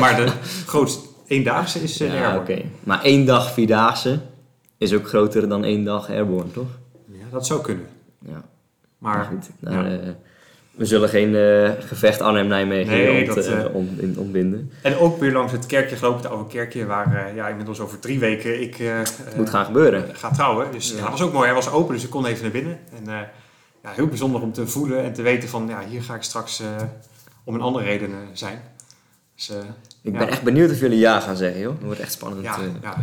[0.00, 0.32] Maar de
[0.66, 2.62] grootste eendaagse is de Ja, oké.
[2.84, 4.20] Maar één dag Vierdaagse
[4.80, 6.68] is ook groter dan één dag Airborne, toch?
[7.06, 7.86] Ja, dat zou kunnen.
[8.18, 8.42] Ja,
[8.98, 9.50] Maar goed.
[9.58, 10.08] Nou, eh,
[10.70, 14.70] we zullen geen eh, gevecht Arnhem-Nijmegen Nee, ont, dat, eh, ont- in- ontbinden.
[14.82, 18.18] En ook weer langs het kerkje gelopen, het oude kerkje, waar ja, inmiddels over drie
[18.18, 18.78] weken ik
[19.36, 20.14] moet gaan gebeuren.
[20.16, 20.72] ga trouwen.
[20.72, 20.96] Dus ja.
[20.96, 21.00] Ja.
[21.02, 21.44] dat was ook mooi.
[21.44, 22.78] Hij was open, dus ik kon even naar binnen.
[22.92, 23.04] En
[23.82, 26.62] ja, heel bijzonder om te voelen en te weten van, ja, hier ga ik straks
[27.44, 28.62] om een andere reden zijn.
[29.34, 29.52] Dus
[30.02, 31.74] Ik ben echt benieuwd of jullie ja gaan zeggen, joh.
[31.74, 32.42] Dat wordt echt spannend.
[32.42, 32.64] ja, eh.
[32.82, 32.94] ja,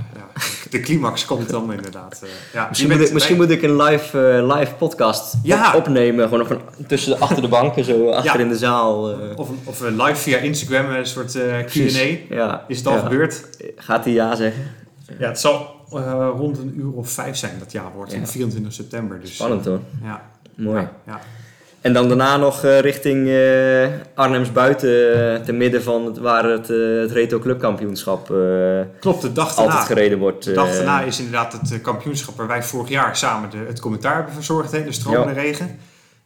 [0.69, 2.19] de climax komt dan inderdaad.
[2.23, 2.65] eh, ja.
[2.69, 6.27] Misschien, moet ik, misschien moet ik een live, eh, live podcast op- opnemen.
[6.29, 9.15] Gewoon een- tussen de, achter de banken, zo achter in de zaal.
[9.35, 11.31] Of, of live via Instagram, een soort.
[11.65, 12.35] Q&A.
[12.35, 12.65] Ja.
[12.67, 13.43] Is het al gebeurd?
[13.75, 14.63] Gaat hij ja zeggen?
[15.19, 15.75] Ja, het zal
[16.37, 18.19] rond een uur of vijf zijn dat ja wordt, Ja.
[18.19, 19.19] op 24 september.
[19.19, 19.79] Dus, Spannend hoor.
[20.03, 20.21] ja,
[20.55, 20.87] Mooi.
[21.07, 21.19] Ja.
[21.87, 26.43] En dan daarna nog eh, richting eh, Arnhems buiten, eh, te midden van het, waar
[26.43, 26.67] het,
[27.01, 28.27] het Reto Clubkampioenschap
[28.99, 29.71] Klopt, de dag daarna.
[29.71, 30.43] altijd gereden wordt.
[30.43, 34.15] De dag daarna is inderdaad het kampioenschap waar wij vorig jaar samen de, het commentaar
[34.15, 35.79] hebben verzorgd, de stromende regen.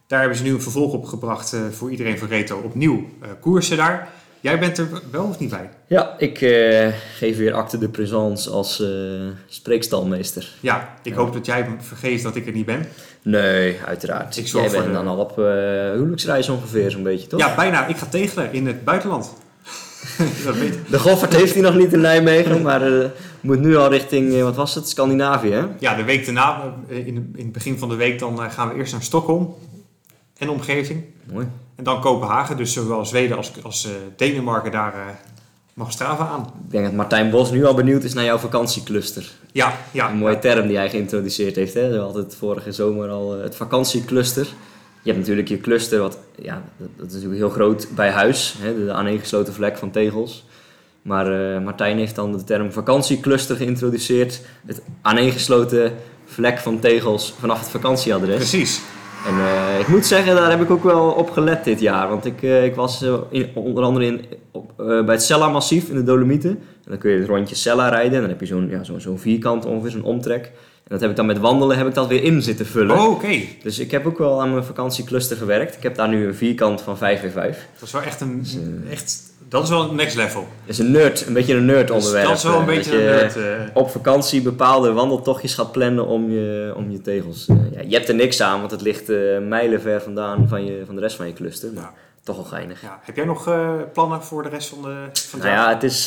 [0.06, 2.60] Daar hebben ze nu een vervolg op gebracht voor iedereen van Reto.
[2.64, 3.08] Opnieuw
[3.40, 4.08] koersen daar.
[4.42, 5.70] Jij bent er wel of niet bij?
[5.86, 8.88] Ja, ik eh, geef weer acte de présence als eh,
[9.48, 10.48] spreekstalmeester.
[10.60, 11.18] Ja, ik Ja.
[11.18, 12.86] hoop dat jij vergeet dat ik er niet ben.
[13.22, 14.36] Nee, uiteraard.
[14.36, 15.44] Ik Jij bent de- dan al op eh
[15.92, 17.40] huwelijksreis ongeveer zo'n beetje, toch?
[17.40, 17.86] Ja, bijna.
[17.86, 19.32] Ik ga tegelen in het buitenland.
[20.44, 24.40] dat weet De Goffert heeft hij nog niet in Nijmegen, maar moet nu al richting,
[24.42, 25.64] wat was het, Scandinavië, hè?
[25.78, 28.92] Ja, de week daarna, in, in het begin van de week, dan gaan we eerst
[28.92, 29.54] naar Stockholm
[30.38, 31.04] en omgeving.
[31.32, 31.46] Mooi.
[31.82, 35.00] En dan Kopenhagen, dus zowel Zweden als, als eh, Denemarken, daar eh,
[35.74, 36.40] mag Strava aan.
[36.40, 39.30] Ik denk dat Martijn Bos nu al benieuwd is naar jouw vakantiecluster.
[39.52, 40.10] Ja, ja.
[40.10, 41.74] Een mooie term die hij geïntroduceerd heeft.
[41.74, 41.98] Hè?
[41.98, 44.46] Altijd vorige zomer al eh, het vakantiecluster.
[45.02, 46.62] Je hebt natuurlijk je cluster, wat, ja,
[46.96, 48.54] dat, is natuurlijk heel groot bij huis.
[48.58, 48.84] Hè?
[48.84, 50.46] De aaneengesloten vlek van tegels.
[51.02, 54.40] Maar Martijn heeft dan de term vakantiecluster geïntroduceerd.
[54.66, 55.92] Het aaneengesloten
[56.24, 58.36] vlek van tegels vanaf het vakantieadres.
[58.36, 58.80] Precies.
[59.26, 62.08] En eh, ik moet zeggen, daar heb ik ook wel op gelet dit jaar.
[62.08, 65.94] Want ik, eh, ik was eh, in, onder andere in, op, bij het Sella-massief in
[65.94, 66.50] de Dolomieten.
[66.50, 68.14] En dan kun je het rondje Sella rijden.
[68.14, 70.44] En dan heb je zo'n ja, zo'n zo'n vierkant ongeveer, zo'n omtrek.
[70.44, 72.98] En dat heb ik dan met wandelen heb ik dat weer in zitten vullen.
[72.98, 73.40] Oh, oké.
[73.62, 75.76] Dus ik heb ook wel aan mijn vakantiecluster gewerkt.
[75.76, 77.32] Ik heb daar nu een vierkant van 5x5.
[77.34, 78.46] Dat is wel echt een...
[78.90, 80.40] Echt, dat is wel een next level.
[80.40, 82.26] Dat is een nerd, een beetje een nerd Dus onderwerp.
[82.26, 83.36] dat is wel een eh, beetje dat een nerd.
[83.36, 83.42] eh,
[83.74, 87.48] op vakantie bepaalde wandeltochtjes gaat plannen om je, om je tegels.
[87.48, 89.08] Eh, ja, je hebt er niks aan, want het ligt
[89.48, 91.72] mijlen ver vandaan van, je, van de rest van je cluster.
[91.72, 91.92] Maar Ja.
[92.22, 92.82] toch wel geinig.
[92.82, 93.00] Ja.
[93.02, 93.50] Heb jij nog
[93.92, 95.68] plannen voor de rest van, de, van het Nou jaar?
[95.68, 96.04] ja, het is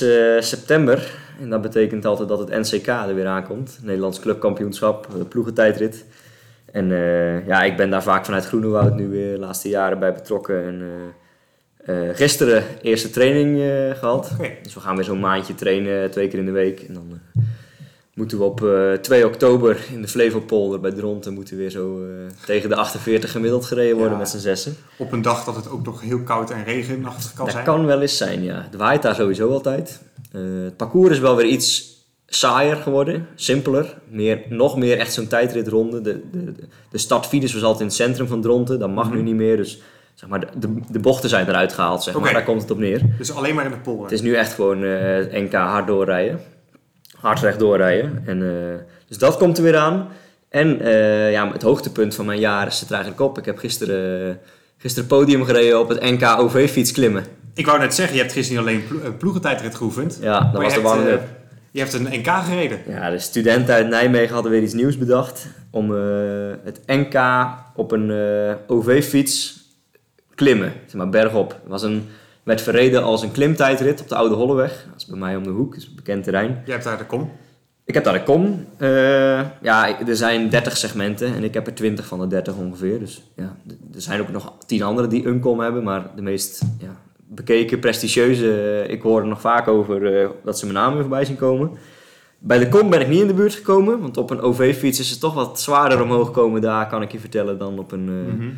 [0.50, 3.80] september en dat betekent altijd dat het NCK er weer aankomt.
[3.82, 6.06] Nederlands Clubkampioenschap, de ploegentijdrit.
[6.72, 6.88] En
[7.48, 10.64] ja, ik ben daar vaak vanuit Groenewoud nu weer de laatste jaren bij betrokken.
[10.66, 10.82] En
[11.86, 14.32] eh, eh, gisteren eerste training eh, gehad.
[14.64, 16.80] Dus we gaan weer zo'n maandje trainen, twee keer in de week.
[16.88, 17.42] En dan eh,
[18.14, 22.02] moeten we op eh 2 oktober in de Flevopolder bij Dronten moeten we weer zo
[22.04, 22.10] eh,
[22.46, 24.18] tegen de 48 gemiddeld gereden worden Ja.
[24.20, 24.76] met z'n zessen.
[24.98, 27.66] Op een dag dat het ook nog heel koud en regenachtig kan dat zijn.
[27.66, 28.62] kan wel eens zijn, ja.
[28.62, 30.02] Het waait daar sowieso altijd.
[30.32, 31.94] Eh, het parcours is wel weer iets
[32.28, 33.98] saaier geworden, simpeler.
[34.10, 36.02] Meer, nog meer echt zo'n tijdritronde.
[36.02, 36.54] De, de,
[36.92, 38.80] de startfiles was altijd in het centrum van Dronten.
[38.80, 39.24] Dat mag nu Mhm.
[39.26, 39.82] niet meer, dus
[40.16, 42.34] zeg maar, de, de, bochten zijn eruit gehaald, zeg maar.
[42.34, 43.02] Daar komt het op neer.
[43.18, 44.04] Dus alleen maar in de polder.
[44.04, 46.40] Het is nu echt gewoon eh, NK hard doorrijden.
[47.20, 48.24] Hard recht doorrijden.
[48.26, 50.08] En, eh, dus dat komt er weer aan.
[50.50, 53.38] En eh, ja, het hoogtepunt van mijn jaar zit er eigenlijk op.
[53.38, 54.40] Ik heb gisteren,
[54.78, 57.26] gisteren podium gereden op het NK OV-fiets klimmen.
[57.54, 60.18] Ik wou net zeggen, je hebt gisteren niet alleen plo ploegentijdrit geoefend.
[60.22, 61.20] Ja, dat was de warming-up.
[61.20, 61.28] eh,
[61.72, 62.80] je hebt een NK gereden.
[62.88, 65.48] Ja, de studenten uit Nijmegen hadden weer iets nieuws bedacht.
[65.72, 65.92] Om
[66.64, 67.22] het NK
[67.76, 68.12] op een
[68.68, 69.55] OV-fiets
[70.36, 70.74] klimmen.
[70.86, 71.50] Zeg maar bergop.
[71.50, 72.08] Het was een,
[72.44, 74.86] werd verreden als een klimtijdrit op de Oude Holleweg.
[74.92, 76.62] Dat is bij mij om de hoek, dat is een bekend terrein.
[76.66, 77.32] Jij hebt daar de kom.
[77.86, 78.66] Ik heb daar de kom.
[78.78, 78.90] Eh,
[79.62, 83.00] ja, er zijn 30 segmenten en ik heb er 20 van de 30 ongeveer.
[83.00, 83.56] Dus ja,
[83.94, 85.84] er zijn ook nog 10 anderen die een kom hebben.
[85.84, 90.60] Maar de meest ja, bekeken, prestigieuze, eh, ik hoor er nog vaak over eh, dat
[90.60, 91.72] ze mijn naam weer voorbij zien komen.
[92.40, 95.10] Bij de kom ben ik niet in de buurt gekomen, want op een OV-fiets is
[95.10, 98.50] het toch wat zwaarder omhoog komen daar, kan ik je vertellen, dan op een Mhm.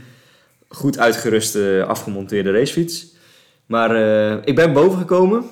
[0.70, 3.16] Goed uitgeruste, afgemonteerde racefiets.
[3.66, 5.44] Maar eh, ik ben boven gekomen.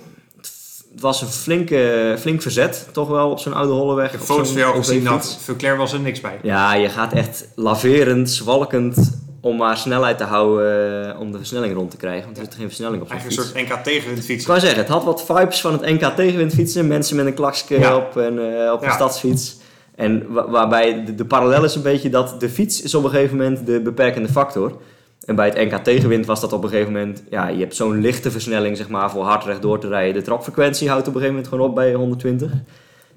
[0.92, 4.06] Het was een flinke, flink verzet, toch wel, op zo'n oude holleweg.
[4.06, 6.40] Ik heb op foto's van jou gezien, dat Verclair was er niks bij.
[6.42, 11.74] Ja, je gaat echt laverend, zwalkend om maar snelheid te houden eh, om de versnelling
[11.76, 12.24] rond te krijgen.
[12.26, 13.54] Want er zit geen versnelling op Eigenlijk fiets.
[13.54, 16.54] een soort NK tegenwind Ik wou zeggen, het had wat vibes van het NK tegenwind
[16.54, 16.88] fietsen.
[16.88, 17.96] Mensen met een klakske Ja.
[17.96, 19.58] op, en, eh, op een stadsfiets.
[19.96, 23.10] En wa- waarbij de, de parallel is een beetje dat de fiets is op een
[23.10, 24.78] gegeven moment de beperkende factor.
[25.26, 27.24] En bij het NK tegenwind was dat op een gegeven moment...
[27.30, 30.14] Ja, je hebt zo'n lichte versnelling zeg maar, voor hard rechtdoor te rijden.
[30.14, 32.52] De trapfrequentie houdt op een gegeven moment gewoon op bij 120.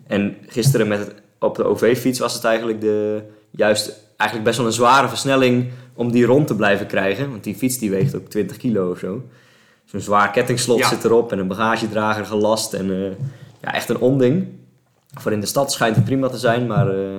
[0.07, 4.67] En gisteren met het, op de OV-fiets was het eigenlijk de, juist eigenlijk best wel
[4.67, 7.31] een zware versnelling om die rond te blijven krijgen.
[7.31, 9.23] Want die fiets die weegt ook 20 kilo of zo.
[9.85, 10.89] Zo'n zwaar kettingslot Ja.
[10.89, 12.73] zit erop en een bagagedrager gelast.
[12.73, 13.11] En eh,
[13.63, 14.47] ja, echt een onding.
[15.15, 17.17] Voor in de stad schijnt het prima te zijn, maar eh,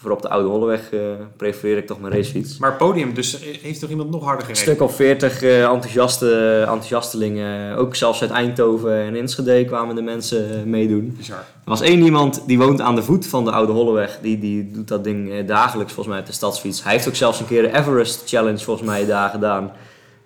[0.00, 1.00] voor op de Oude Holleweg eh,
[1.36, 2.58] prefereer ik toch mijn racefiets.
[2.58, 4.74] Maar podium, dus heeft toch iemand nog harder Een gereden?
[4.74, 10.58] stuk of 40 eh, enthousiaste, enthousiastelingen, ook zelfs uit Eindhoven en Enschede kwamen de mensen
[10.58, 11.14] eh, meedoen.
[11.16, 11.36] Bizar.
[11.38, 14.18] Er was één iemand die woont aan de voet van de Oude Holleweg.
[14.22, 16.82] Die, die doet dat ding eh, dagelijks volgens mij op de stadsfiets.
[16.82, 19.72] Hij heeft ook zelfs een keer de Everest Challenge volgens mij daar gedaan.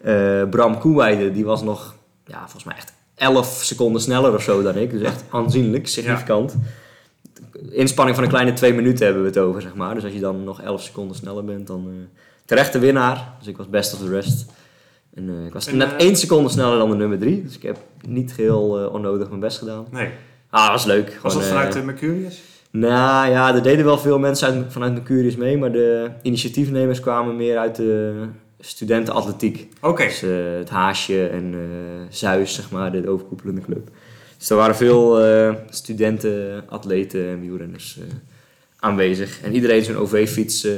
[0.03, 1.95] Eh, Bram Koeweide, die was nog
[2.27, 4.91] ja, volgens mij echt 11 seconden sneller of zo dan ik.
[4.91, 6.57] Dus echt aanzienlijk, significant.
[7.71, 9.95] Inspanning van een kleine twee minuten hebben we het over, zeg maar.
[9.95, 11.95] Dus als je dan nog 11 seconden sneller bent, dan uh,
[12.45, 13.35] terecht de winnaar.
[13.39, 14.47] Dus ik was best of the rest.
[15.15, 17.43] En uh, ik was En, net uh, één seconde sneller dan de nummer drie.
[17.43, 19.87] Dus ik heb niet geheel uh, onnodig mijn best gedaan.
[19.91, 20.09] Nee.
[20.51, 21.19] Ah, was leuk.
[21.23, 22.43] Was dat Gewoon, vanuit eh, de Mercurius?
[22.71, 27.37] nou ja, er deden wel veel mensen uit, vanuit Mercurius mee, maar de initiatiefnemers kwamen
[27.37, 28.25] meer uit de
[28.61, 29.69] studentenatletiek.
[29.81, 30.05] Oké.
[30.05, 31.61] Dus eh, het Haasje en eh
[32.09, 33.89] Zeus, zeg maar, de overkoepelende club.
[34.43, 38.05] Dus er waren veel eh, studenten, atleten en wielrenners eh,
[38.79, 39.41] aanwezig.
[39.43, 40.75] En iedereen zo'n OV-fiets eh,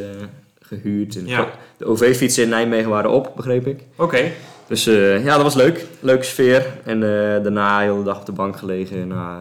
[0.60, 1.16] gehuurd.
[1.16, 1.50] En Ja.
[1.76, 3.82] De OV-fietsen in Nijmegen waren op, begreep ik.
[3.96, 4.30] Oké.
[4.66, 5.86] Dus ja, dat was leuk.
[6.00, 6.66] Leuke sfeer.
[6.84, 7.00] En
[7.42, 9.40] daarna de hele dag op de bank gelegen na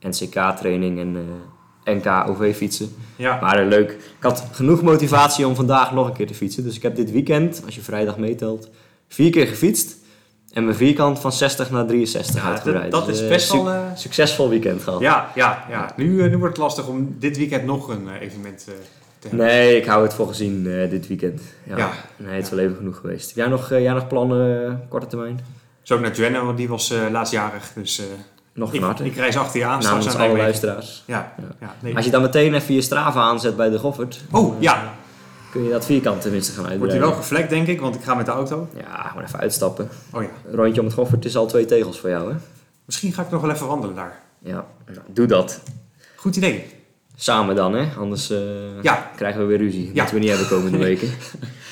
[0.00, 1.16] NCK-training en
[1.84, 2.94] NK OV-fietsen.
[3.16, 3.40] Ja.
[3.40, 3.90] Maar leuk.
[3.90, 6.64] Ik had genoeg motivatie om vandaag nog een keer te fietsen.
[6.64, 8.70] Dus ik heb dit weekend, als je vrijdag meetelt,
[9.08, 9.96] vier keer gefietst.
[10.52, 12.90] En mijn vierkant van 60 naar 63 Ja, uitgebreid.
[12.90, 13.70] dat, dat Dus, is eh, best wel...
[13.70, 15.00] eh, Succesvol weekend gehad.
[15.00, 15.92] ja, ja, ja.
[15.96, 18.64] Nu, eh, nu wordt het lastig om dit weekend nog een evenement
[19.18, 19.46] te hebben.
[19.46, 21.40] Nee, ik hou het voor gezien dit weekend.
[21.64, 21.76] Ja.
[21.76, 21.90] Ja.
[22.16, 23.26] Nee, het is wel even genoeg geweest.
[23.28, 25.40] Heb jij nog, jij nog plannen, korte termijn?
[25.82, 27.72] Zo naar Joanna, want die was laatstjarig.
[27.74, 28.02] Dus
[28.54, 29.82] Nog ik, ik reis achter je aan.
[29.82, 31.02] Namens alle luisteraars.
[31.06, 31.44] Ja, Ja.
[31.60, 31.74] ja.
[31.80, 31.96] nee.
[31.96, 34.92] Als je dan meteen even je Strava aanzet bij de Goffert, Oh, ja.
[35.52, 37.02] Kun je dat vierkant tenminste gaan Wordt uitbreiden.
[37.08, 38.68] hij wel geflekt, denk ik, want ik ga met de auto.
[38.76, 39.88] Ja, gewoon even uitstappen.
[40.12, 40.28] Oh ja.
[40.52, 42.38] Rondje om het Goffert is al twee tegels voor jou, hè?
[42.84, 44.20] Misschien ga ik nog wel even wandelen daar.
[44.38, 45.60] Ja, nou, doe dat.
[46.16, 46.64] Goed idee.
[47.16, 47.88] Samen dan, hè?
[47.98, 48.38] Anders eh,
[48.82, 49.10] Ja.
[49.16, 49.86] krijgen we weer ruzie.
[49.92, 50.12] Dat Ja.
[50.14, 51.08] we niet hebben komende weken.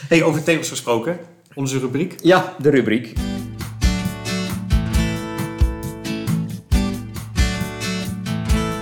[0.09, 1.19] Hey, over tegels gesproken.
[1.55, 2.15] Onze rubriek.
[2.23, 3.13] Ja, de rubriek.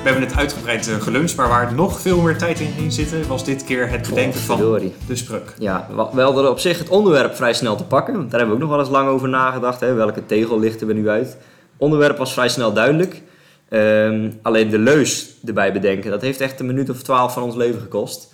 [0.09, 3.29] We hebben het uitgebreid uh, geluncht, maar waar nog veel meer tijd in ging zitten,
[3.29, 4.59] was dit keer het bedenken van
[5.07, 5.55] de spruk.
[5.59, 8.15] Ja, we hadden op zich het onderwerp vrij snel te pakken.
[8.15, 9.81] Want daar hebben we ook nog wel eens lang over nagedacht.
[9.81, 9.95] Hè?
[9.95, 11.27] Welke tegel lichten we nu uit?
[11.27, 11.39] Het
[11.77, 13.23] onderwerp was vrij snel duidelijk.
[13.69, 17.55] Ehm, alleen de leus erbij bedenken, dat heeft echt een minuut of twaalf van ons
[17.55, 18.33] leven gekost.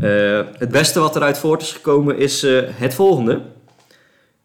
[0.00, 3.40] Uh, het beste wat eruit voort is gekomen is uh, het volgende.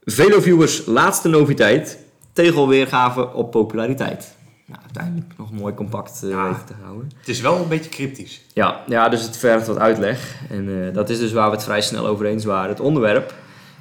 [0.04, 1.98] Veloviewers laatste noviteit,
[2.34, 4.36] tegelweergave op populariteit.
[4.68, 7.12] Nou, uiteindelijk nog mooi compact uh, ja, te houden.
[7.18, 8.42] Het is wel een beetje cryptisch.
[8.54, 10.36] Ja, ja dus het vergt wat uitleg.
[10.50, 12.70] En uh, dat is dus waar we het vrij snel over eens waren.
[12.70, 13.34] Het onderwerp.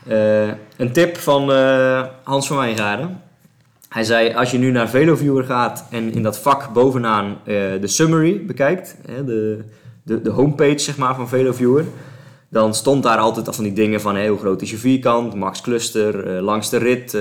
[0.09, 1.51] Uh, een tip van
[2.23, 3.23] Hans van Wijngaarden.
[3.89, 8.45] Hij zei, als je nu naar Veloviewer gaat en in dat vak bovenaan de summary
[8.47, 9.65] bekijkt, de,
[10.03, 11.85] de, de homepage zeg maar, van Veloviewer,
[12.49, 15.35] dan stond daar altijd al van die dingen van hey, hoe groot is je vierkant,
[15.35, 17.17] max cluster, langs de rit,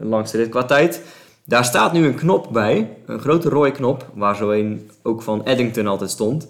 [0.00, 1.02] langs de rit qua tijd.
[1.46, 5.44] Daar staat nu een knop bij, een grote rode knop, waar zo een ook van
[5.44, 6.48] Eddington altijd stond.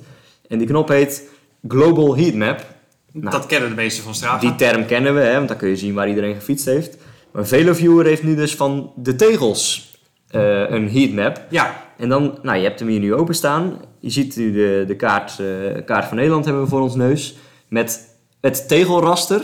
[0.48, 1.28] En die knop heet
[1.68, 2.64] Global Heatmap.
[3.12, 4.38] Nou, dat kennen de meeste van Strava.
[4.38, 6.96] Die term kennen we, hè, want dan kun je zien waar iedereen gefietst heeft.
[7.32, 9.94] Maar Veloviewer heeft nu dus van de tegels
[10.30, 11.40] uh, een heatmap.
[11.50, 11.84] Ja.
[11.96, 13.80] En dan, nou, je hebt hem hier nu openstaan.
[14.00, 17.36] Je ziet nu de, de kaart, uh, kaart van Nederland hebben we voor ons neus.
[17.68, 19.42] Met het tegelraster.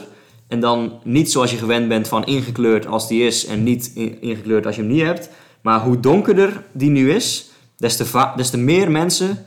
[0.52, 4.66] En dan niet zoals je gewend bent van ingekleurd als die is en niet ingekleurd
[4.66, 5.28] als je hem niet hebt.
[5.60, 9.46] Maar hoe donkerder die nu is, des te, des te meer mensen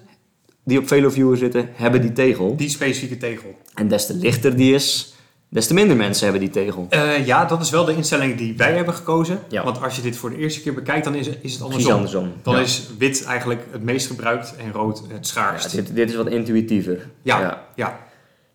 [0.63, 2.55] die op VeloViewer zitten, hebben die tegel.
[2.55, 3.55] Die specifieke tegel.
[3.73, 5.15] En des te lichter die is,
[5.49, 6.87] des te minder mensen hebben die tegel.
[6.89, 9.39] Uh, ja, dat is wel de instelling die wij hebben gekozen.
[9.49, 9.63] Ja.
[9.63, 11.91] Want als je dit voor de eerste keer bekijkt, dan is, is het andersom.
[11.91, 12.33] andersom.
[12.41, 15.71] Dan is wit eigenlijk het meest gebruikt en rood het schaarst.
[15.71, 17.09] Ja, dit, dit, is wat intuïtiever.
[17.21, 18.04] Ja, ja.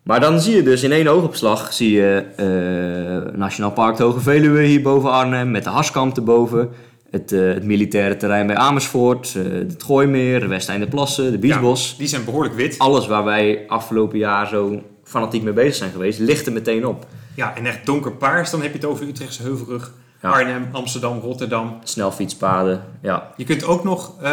[0.03, 4.19] Maar dan zie je dus in één oogopslag zie je uh, Nationaal Park de Hoge
[4.19, 6.69] Veluwe hier boven Arnhem met de Harskamp erboven
[7.11, 11.89] het, uh, het militaire terrein bij Amersfoort, uh, het Gooimeer, de Westeindeplassen, de Biesbos.
[11.89, 12.77] Ja, die zijn behoorlijk wit.
[12.77, 17.05] Alles waar wij afgelopen jaar zo fanatiek mee bezig zijn geweest, ligt er meteen op.
[17.35, 21.79] Ja, en echt donkerpaars, dan heb je het over Utrechtse Heuvelrug, Arnhem, Amsterdam, Rotterdam.
[21.83, 23.33] Snelfietspaden, ja.
[23.37, 24.29] Je kunt ook nog uh,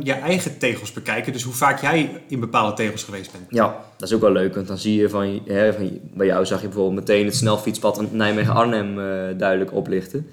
[0.00, 3.44] je eigen tegels bekijken, dus hoe vaak jij in bepaalde tegels geweest bent.
[3.48, 6.46] Ja, dat is ook wel leuk, want dan zie je van, hè, van bij jou
[6.46, 9.04] zag je bijvoorbeeld meteen het snelfietspad Nijmegen-Arnhem uh,
[9.38, 10.26] duidelijk oplichten.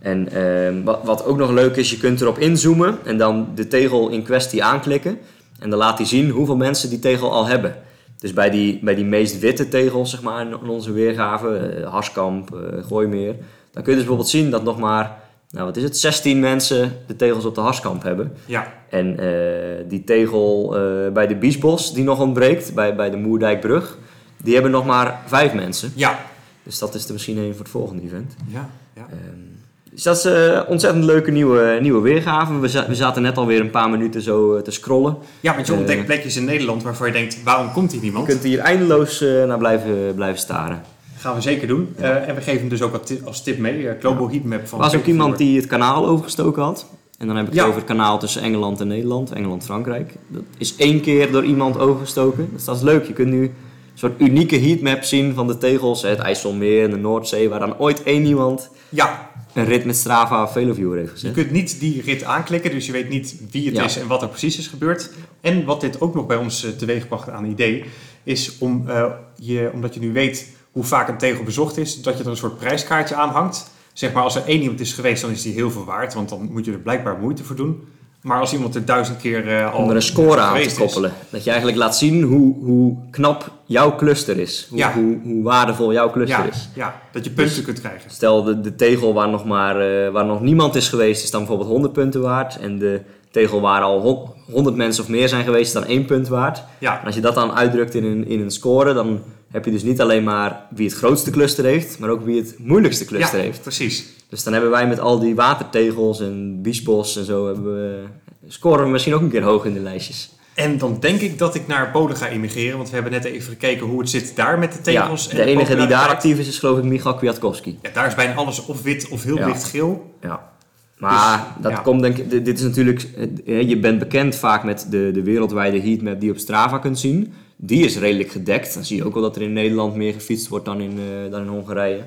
[0.00, 3.68] En uh, wat, wat ook nog leuk is, je kunt erop inzoomen en dan de
[3.68, 5.18] tegel in kwestie aanklikken.
[5.58, 7.74] En dan laat hij zien hoeveel mensen die tegel al hebben.
[8.18, 12.54] Dus bij die, bij die meest witte tegels, zeg maar, in onze weergave, uh, Harskamp,
[12.54, 13.34] uh, Gooimeer,
[13.78, 15.16] dan kun je dus bijvoorbeeld zien dat nog maar,
[15.50, 18.32] nou wat is het, 16 mensen de tegels op de Harskamp hebben.
[18.44, 18.72] Ja.
[18.90, 20.68] En uh, die tegel
[21.12, 23.98] bij de Biesbos, die nog ontbreekt, bij, bij de Moerdijkbrug,
[24.42, 25.92] die hebben nog maar 5 mensen.
[25.94, 26.18] Ja.
[26.62, 28.34] Dus dat is er misschien een voor het volgende event.
[28.46, 29.06] Ja, ja.
[29.12, 29.56] Um,
[29.90, 32.58] dus dat is een uh, ontzettend leuke nieuwe, nieuwe weergave.
[32.58, 35.16] We, we zaten net alweer een paar minuten zo te scrollen.
[35.40, 38.26] Ja, want je ontdekt plekjes in Nederland waarvan je denkt, waarom komt hier niemand?
[38.26, 40.82] Je kunt hier eindeloos naar blijven, blijven staren.
[41.18, 41.94] Gaan we zeker doen.
[41.98, 42.16] Ja.
[42.16, 43.88] en we geven hem dus ook als tip mee.
[44.00, 44.32] Global ja.
[44.32, 44.78] Heatmap van...
[44.78, 46.86] Was ook iemand die het kanaal overgestoken had.
[47.18, 49.32] En dan heb ik het over het kanaal tussen Engeland en Nederland.
[49.32, 50.14] Engeland-Frankrijk.
[50.28, 52.48] Dat is één keer door iemand overgestoken.
[52.52, 53.06] Dus dat is leuk.
[53.06, 53.52] Je kunt nu een
[53.94, 56.02] soort unieke heatmap zien van de tegels.
[56.02, 57.48] Het IJsselmeer en de Noordzee.
[57.48, 58.70] Waar dan ooit één iemand...
[58.88, 61.34] Ja, een rit met Strava of Veloviewer heeft gezet.
[61.34, 63.84] Je kunt niet die rit aanklikken, dus je weet niet wie het ja.
[63.84, 65.10] is en wat er precies is gebeurd.
[65.40, 67.84] En wat dit ook nog bij ons uh, teweegbracht aan idee,
[68.22, 69.04] is om, uh,
[69.36, 72.36] je, omdat je nu weet hoe vaak een tegel bezocht is, dat je er een
[72.36, 73.70] soort prijskaartje aan hangt.
[73.92, 76.28] Zeg maar, als er één iemand is geweest, dan is die heel veel waard, want
[76.28, 77.88] dan moet je er blijkbaar moeite voor doen.
[78.22, 81.10] Maar als iemand er duizend keer uh, al Om er een score aan te koppelen.
[81.10, 81.30] Is.
[81.30, 84.66] Dat je eigenlijk laat zien hoe, hoe knap jouw cluster is.
[84.70, 84.92] Hoe, ja.
[84.92, 86.50] hoe, hoe waardevol jouw cluster ja.
[86.50, 86.68] is.
[86.74, 88.10] Ja, dat je punten dus kunt krijgen.
[88.10, 91.40] Stel, de, de tegel waar nog, maar, uh, waar nog niemand is geweest, is dan
[91.40, 92.58] bijvoorbeeld 100 punten waard.
[92.58, 93.00] En de
[93.30, 96.62] tegel waar al 100 mensen of meer zijn geweest, is dan 1 punt waard.
[96.78, 97.00] Ja.
[97.00, 99.82] En als je dat dan uitdrukt in een, in een score, dan heb je dus
[99.82, 103.44] niet alleen maar wie het grootste cluster heeft, maar ook wie het moeilijkste cluster ja,
[103.44, 103.62] heeft.
[103.62, 104.06] precies.
[104.28, 108.04] Dus dan hebben wij met al die watertegels en biesbos en zo, hebben we,
[108.48, 110.30] scoren we misschien ook een keer hoog in de lijstjes.
[110.54, 113.50] En dan denk ik dat ik naar Polen ga immigreren, want we hebben net even
[113.52, 115.24] gekeken hoe het zit daar met de tegels.
[115.24, 117.78] Ja, de, en enige die daar actief is, is geloof ik Michal Kwiatkowski.
[117.82, 119.46] Ja, daar is bijna alles of wit of heel Ja.
[119.46, 120.14] licht geel.
[120.20, 120.50] Ja.
[120.96, 121.78] Maar Dus, dat ja.
[121.78, 123.08] komt denk ik, dit dit is natuurlijk,
[123.46, 126.98] eh, je bent bekend vaak met de, de wereldwijde heatmap die je op Strava kunt
[126.98, 127.32] zien.
[127.60, 128.74] Die is redelijk gedekt.
[128.74, 131.30] Dan zie je ook wel dat er in Nederland meer gefietst wordt dan in, eh,
[131.30, 132.04] dan in Hongarije.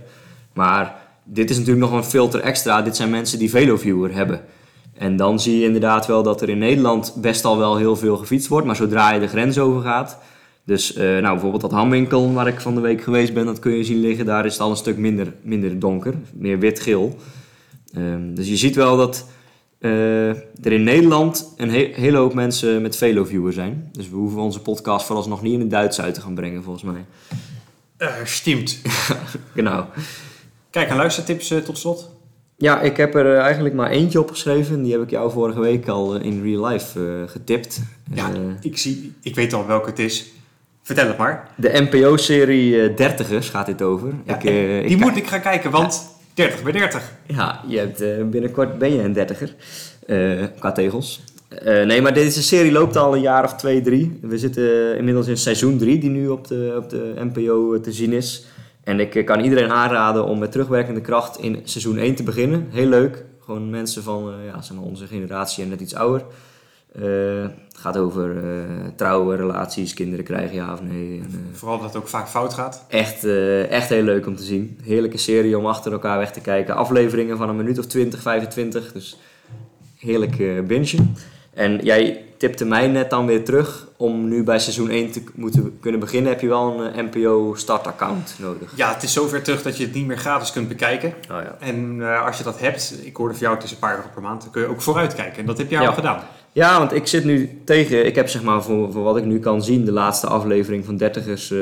[0.53, 2.81] Maar dit is natuurlijk nog een filter extra.
[2.81, 4.41] Dit zijn mensen die Veloviewer hebben.
[4.93, 8.17] En dan zie je inderdaad wel dat er in Nederland best al wel heel veel
[8.17, 8.65] gefietst wordt.
[8.67, 10.17] Maar zodra je de grens over gaat.
[10.63, 13.71] Dus eh, nou, bijvoorbeeld dat hamwinkel waar ik van de week geweest ben, dat kun
[13.71, 14.25] je zien liggen.
[14.25, 16.13] Daar is het al een stuk minder, minder donker.
[16.33, 17.15] Meer wit-geel.
[17.93, 19.27] Ehm, dus je ziet wel dat
[19.81, 23.89] eh, er in Nederland een he- hele hoop mensen met Velo-viewer zijn.
[23.91, 26.83] Dus we hoeven onze podcast vooralsnog niet in het Duits uit te gaan brengen, volgens
[26.83, 27.05] mij.
[27.97, 28.81] Eh stimmt.
[29.53, 29.83] Genau.
[30.69, 32.09] Kijk, en luistertips eh, tot slot.
[32.57, 34.83] Ja, ik heb er eigenlijk maar eentje opgeschreven.
[34.83, 37.81] Die heb ik jou vorige week al in real life getipt.
[38.13, 40.31] Ja, Eh, ik, zie, ik weet al welke het is.
[40.83, 41.49] Vertel het maar.
[41.57, 44.13] de NPO-serie Dertigers gaat dit over.
[44.25, 47.11] Ja, ik, die moet ik gaan kijken, want 30 bij 30.
[47.27, 49.55] Ja, je hebt, eh, binnenkort ben je een dertiger.
[50.07, 51.23] eh qua tegels.
[51.49, 54.19] Eh, nee, maar deze serie loopt al een jaar of twee, drie.
[54.21, 58.13] We zitten inmiddels in seizoen drie, die nu op de, op de NPO te zien
[58.13, 58.45] is.
[58.83, 62.67] En ik kan iedereen aanraden om met terugwerkende kracht in seizoen 1 te beginnen.
[62.69, 63.25] Heel leuk.
[63.39, 66.23] Gewoon mensen van ja, zeg onze generatie en net iets ouder.
[66.95, 68.63] Eh, het gaat over eh,
[68.95, 71.19] trouwen, relaties, kinderen krijgen, ja of nee.
[71.19, 72.85] En, eh, Vooral dat het ook vaak fout gaat.
[72.87, 73.23] Echt,
[73.69, 74.79] echt heel leuk om te zien.
[74.83, 76.75] Heerlijke serie om achter elkaar weg te kijken.
[76.75, 78.91] Afleveringen van een minuut of 20, 25.
[78.91, 79.17] Dus
[79.97, 81.15] heerlijk eh bingen.
[81.53, 83.87] En jij tipte mij net dan weer terug.
[83.97, 88.35] Om nu bij seizoen 1 te moeten kunnen beginnen, heb je wel een NPO startaccount
[88.39, 88.73] nodig.
[88.75, 91.09] Ja, het is zover terug dat je het niet meer gratis kunt bekijken.
[91.09, 91.55] Oh ja.
[91.59, 94.21] En als je dat hebt, ik hoorde van jou, het is een paar euro per
[94.21, 95.37] maand, dan kun je ook vooruit kijken.
[95.39, 95.87] En dat heb jij Ja.
[95.87, 96.21] al gedaan.
[96.53, 98.05] Ja, want ik zit nu tegen.
[98.05, 100.97] Ik heb zeg maar voor, voor wat ik nu kan zien, de laatste aflevering van
[100.97, 101.57] Dertigers, eh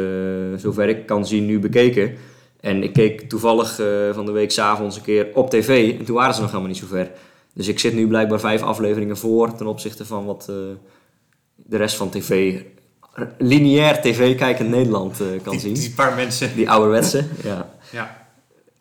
[0.55, 2.15] zover ik kan zien, nu bekeken.
[2.59, 5.99] En ik keek toevallig eh, van de week s'avonds een keer op tv.
[5.99, 7.11] En toen waren ze nog helemaal niet zo ver.
[7.53, 10.55] Dus ik zit nu blijkbaar vijf afleveringen voor ten opzichte van wat eh,
[11.55, 12.61] de rest van tv,
[13.37, 15.73] lineair tv kijkend Nederland eh, kan Die, zien.
[15.73, 16.55] die paar mensen.
[16.55, 17.69] Die ouderwetse, ja.
[17.91, 18.28] Ja.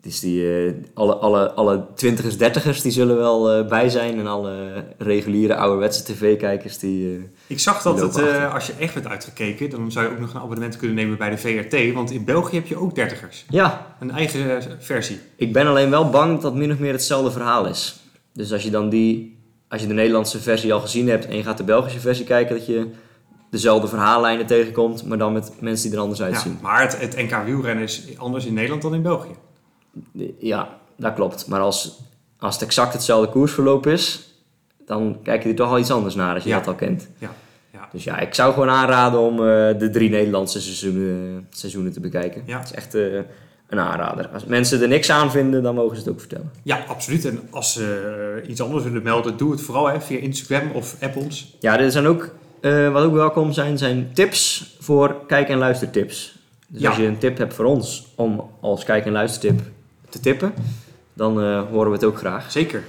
[0.01, 4.19] Dus die, eh, alle, alle, alle twintigers, dertigers die zullen wel eh, bij zijn.
[4.19, 7.15] En alle reguliere ouderwetse tv-kijkers die...
[7.15, 8.17] eh, Ik zag dat het,
[8.53, 11.29] als je echt bent uitgekeken, dan zou je ook nog een abonnement kunnen nemen bij
[11.29, 11.93] de VRT.
[11.93, 13.45] Want in België heb je ook dertigers.
[13.49, 15.19] Ja, Een eigen versie.
[15.35, 17.99] ik ben alleen wel bang dat dat min of meer hetzelfde verhaal is.
[18.33, 19.37] Dus als je dan die...
[19.67, 22.55] Als je de Nederlandse versie al gezien hebt en je gaat de Belgische versie kijken...
[22.57, 22.87] dat je
[23.49, 26.57] dezelfde verhaallijnen tegenkomt, maar dan met mensen die er anders Ja, uitzien.
[26.61, 29.31] maar het, het NK wielrennen is anders in Nederland dan in België.
[30.39, 31.47] Ja, dat klopt.
[31.47, 31.99] Maar als,
[32.39, 34.33] als het exact hetzelfde koersverloop is...
[34.85, 36.57] dan kijk je er toch al iets anders naar als je Ja.
[36.57, 37.07] dat al kent.
[37.17, 37.31] Ja,
[37.73, 37.89] ja.
[37.91, 39.45] Dus ja, ik zou gewoon aanraden om eh,
[39.79, 42.43] de drie Nederlandse seizoenen, seizoenen te bekijken.
[42.45, 42.57] Ja.
[42.59, 43.03] Het is echt eh,
[43.67, 44.27] een aanrader.
[44.27, 46.51] Als mensen er niks aan vinden, dan mogen ze het ook vertellen.
[46.63, 47.25] Ja, absoluut.
[47.25, 50.95] En als ze eh, iets anders willen melden, doe het vooral hè, via Instagram of
[51.01, 51.55] app ons.
[51.59, 52.35] Ja, er zijn ook,
[52.91, 56.37] wat ook welkom zijn, zijn tips voor kijk- en luistertips.
[56.67, 56.87] Dus Ja.
[56.89, 59.61] als je een tip hebt voor ons om als kijk- en luistertip
[60.09, 60.53] te tippen,
[61.13, 62.51] dan eh, horen we het ook graag.
[62.51, 62.83] Zeker.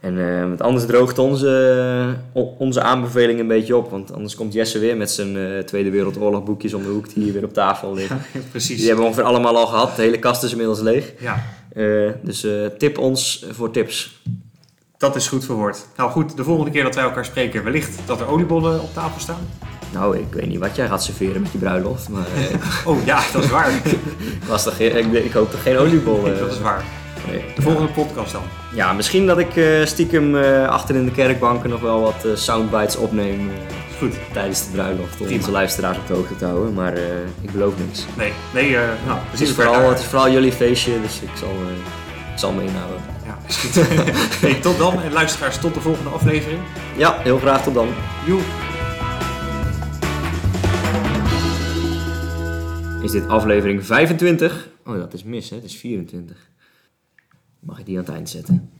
[0.00, 3.90] En eh, want anders droogt onze, o- onze aanbeveling een beetje op.
[3.90, 7.22] Want anders komt Jesse weer met zijn eh, Tweede Wereldoorlog boekjes om de hoek die
[7.24, 8.20] hier weer op tafel liggen.
[8.50, 8.76] Precies.
[8.76, 9.96] Die hebben we ongeveer allemaal al gehad.
[9.96, 11.12] De hele kast is inmiddels leeg.
[11.20, 14.22] Ja, Eh, dus eh, tip ons voor tips.
[14.98, 15.86] dat is goed verwoord.
[15.96, 19.20] Nou goed, de volgende keer dat wij elkaar spreken, wellicht dat er oliebollen op tafel
[19.20, 19.48] staan.
[19.92, 22.08] Nou, ik weet niet wat jij gaat serveren met je bruiloft.
[22.08, 23.72] Maar eh, Oh ja, dat is waar.
[24.48, 26.26] was toch, ik, ik hoop toch geen oliebol.
[26.32, 26.84] eh, dat is waar.
[27.30, 27.44] nee.
[27.56, 28.42] De volgende podcast dan.
[28.74, 32.30] Ja, misschien dat ik eh, stiekem eh, achter in de kerkbanken nog wel wat eh,
[32.34, 34.14] soundbites opneem eh, goed.
[34.32, 35.10] tijdens de bruiloft.
[35.20, 35.40] Om Prima.
[35.40, 36.74] onze luisteraars op de hoogte te houden.
[36.74, 37.02] Maar eh,
[37.40, 38.04] ik beloof niks.
[38.16, 39.48] Nee, nee, eh, nou, Het precies.
[39.48, 43.00] is, vooral, het is vooral jullie feestje, dus ik zal, eh, ik zal me inhouden.
[43.26, 44.42] Ja, is goed.
[44.42, 46.60] nee, tot dan en luisteraars, tot de volgende aflevering.
[46.96, 47.88] Ja, heel graag tot dan.
[48.26, 48.40] Joe.
[53.08, 54.68] Is dit aflevering 25?
[54.84, 55.56] Oh, dat is mis, hè?
[55.56, 56.50] Het is 24.
[57.60, 58.70] Mag ik die aan het eind zetten?